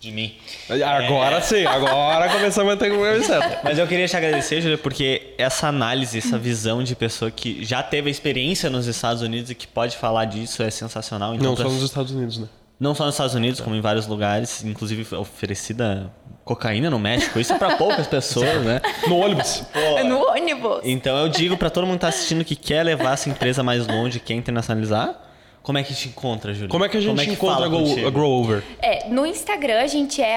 [0.00, 0.34] De mim.
[0.68, 3.60] Agora sim, agora começamos a ter o certo.
[3.62, 7.82] Mas eu queria te agradecer, Júlia, porque essa análise, essa visão de pessoa que já
[7.84, 11.34] teve a experiência nos Estados Unidos e que pode falar disso é sensacional.
[11.36, 12.48] Então, Não pra- só nos Estados Unidos, né?
[12.80, 16.10] não só nos Estados Unidos, como em vários lugares, inclusive oferecida
[16.44, 17.38] cocaína no México.
[17.38, 18.80] Isso é pra poucas pessoas, né?
[19.06, 19.62] No ônibus.
[19.74, 20.80] É no ônibus.
[20.84, 23.86] Então eu digo pra todo mundo que tá assistindo que quer levar essa empresa mais
[23.86, 25.14] longe, quer internacionalizar,
[25.62, 26.68] Como é que te encontra, Júlia?
[26.68, 28.06] Como é que a gente que encontra a, Grow, contigo?
[28.06, 28.62] a Grow Over?
[28.80, 30.36] É, no Instagram a gente é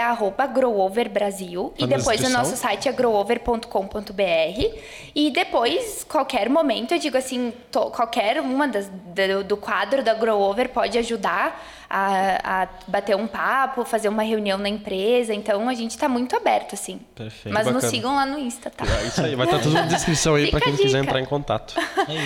[0.54, 4.76] growoverbrasil Tá e depois o nosso site é growover.com.br
[5.16, 10.14] e depois, qualquer momento, eu digo assim, to- qualquer uma das, do, do quadro da
[10.14, 11.60] Growover pode ajudar
[11.90, 16.36] a, a bater um papo, fazer uma reunião na empresa, então a gente tá muito
[16.36, 17.00] aberto, assim.
[17.16, 17.54] Perfeito.
[17.54, 17.92] Mas nos Bacana.
[17.92, 18.86] sigam lá no Insta, tá?
[18.86, 21.26] É isso aí, vai estar tudo na descrição aí pra quem a quiser entrar em
[21.26, 21.76] contato.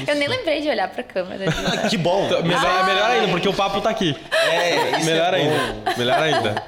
[0.07, 1.45] Eu nem lembrei de olhar pra câmera.
[1.89, 2.27] Que bom.
[2.43, 4.15] Melhor, é melhor ainda, porque o papo tá aqui.
[4.31, 5.51] É, isso melhor é bom.
[5.51, 5.97] ainda.
[5.97, 6.63] Melhor ainda.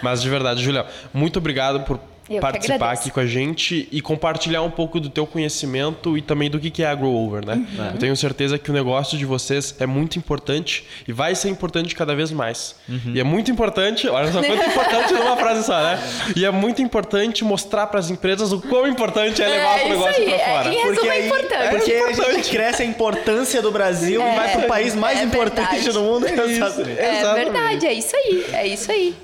[0.00, 2.00] Mas de verdade, Julia, muito obrigado por
[2.30, 6.48] Eu participar aqui com a gente e compartilhar um pouco do teu conhecimento e também
[6.48, 7.54] do que que é a Grow Over, né?
[7.54, 7.86] Uhum.
[7.92, 11.94] Eu tenho certeza que o negócio de vocês é muito importante e vai ser importante
[11.94, 12.76] cada vez mais.
[12.88, 13.12] Uhum.
[13.14, 15.98] E é muito importante, olha só quanto importante numa frase só, né?
[16.36, 19.86] E é muito importante mostrar para as empresas o quão importante é levar É o
[19.86, 20.74] isso negócio aí, para é, fora.
[20.74, 21.70] em resumo, é importante.
[21.70, 22.50] Porque É a gente importante.
[22.50, 25.92] cresce a importância do Brasil e vai pro país mais é importante verdade.
[25.92, 26.26] do mundo.
[26.30, 26.80] é Isso.
[26.92, 29.14] É verdade, é isso aí, é isso aí.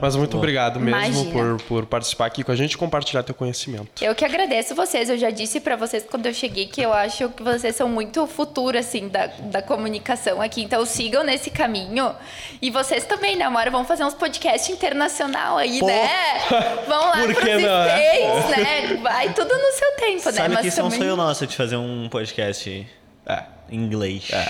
[0.00, 1.32] Mas muito obrigado mesmo Imagina.
[1.32, 4.02] por, por participar aqui com a gente e compartilhar teu conhecimento.
[4.02, 5.08] Eu que agradeço vocês.
[5.08, 8.22] Eu já disse pra vocês quando eu cheguei que eu acho que vocês são muito
[8.22, 10.62] o futuro, assim, da, da comunicação aqui.
[10.62, 12.14] Então sigam nesse caminho.
[12.60, 13.70] E vocês também, né, Amora?
[13.70, 15.86] Vão fazer uns podcasts internacional aí, Pô.
[15.86, 16.08] né?
[16.86, 18.14] Vão lá Por pros que não, né?
[18.16, 18.94] States, né?
[19.02, 20.32] Vai tudo no seu tempo, né?
[20.32, 22.86] Sabe Mas que isso é um sonho nosso de fazer um podcast
[23.26, 23.42] É.
[23.70, 24.28] em inglês.
[24.32, 24.48] É,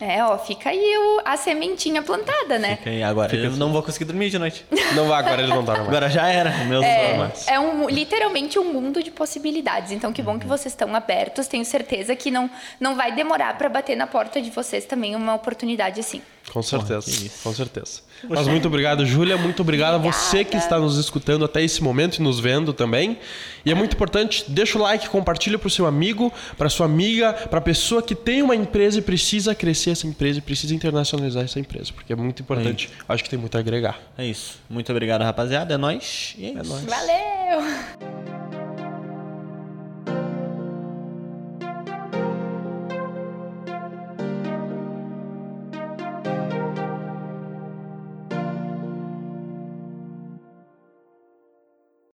[0.00, 2.76] ó, fica aí o- a sementinha plantada, né?
[2.76, 4.66] Fica aí, agora eu não vou conseguir dormir de noite.
[4.94, 5.88] Não vai, agora ele não tá mais.
[5.88, 6.50] Agora já era.
[6.64, 9.90] Meus É, é um, literalmente um mundo de possibilidades.
[9.92, 10.38] Então, que bom Uhum.
[10.38, 11.46] que vocês estão abertos.
[11.48, 15.34] Tenho certeza que não, não vai demorar para bater na porta de vocês também uma
[15.34, 16.20] oportunidade assim.
[16.52, 17.42] Com certeza, isso.
[17.42, 18.02] com certeza.
[18.28, 19.36] Mas muito obrigado, Júlia.
[19.36, 20.64] Muito obrigado a você que Obrigada.
[20.64, 23.18] está nos escutando até esse momento e nos vendo também.
[23.64, 27.32] E é muito importante, deixa o like, compartilha para o seu amigo, para sua amiga,
[27.32, 31.44] para a pessoa que tem uma empresa e precisa crescer essa empresa e precisa internacionalizar
[31.44, 32.90] essa empresa, porque é muito importante.
[33.08, 33.98] Acho que tem muito a agregar.
[34.18, 34.58] É isso.
[34.68, 35.74] Muito obrigado, rapaziada.
[35.74, 36.34] É nóis.
[36.38, 36.86] E é, isso.
[36.86, 38.43] Valeu!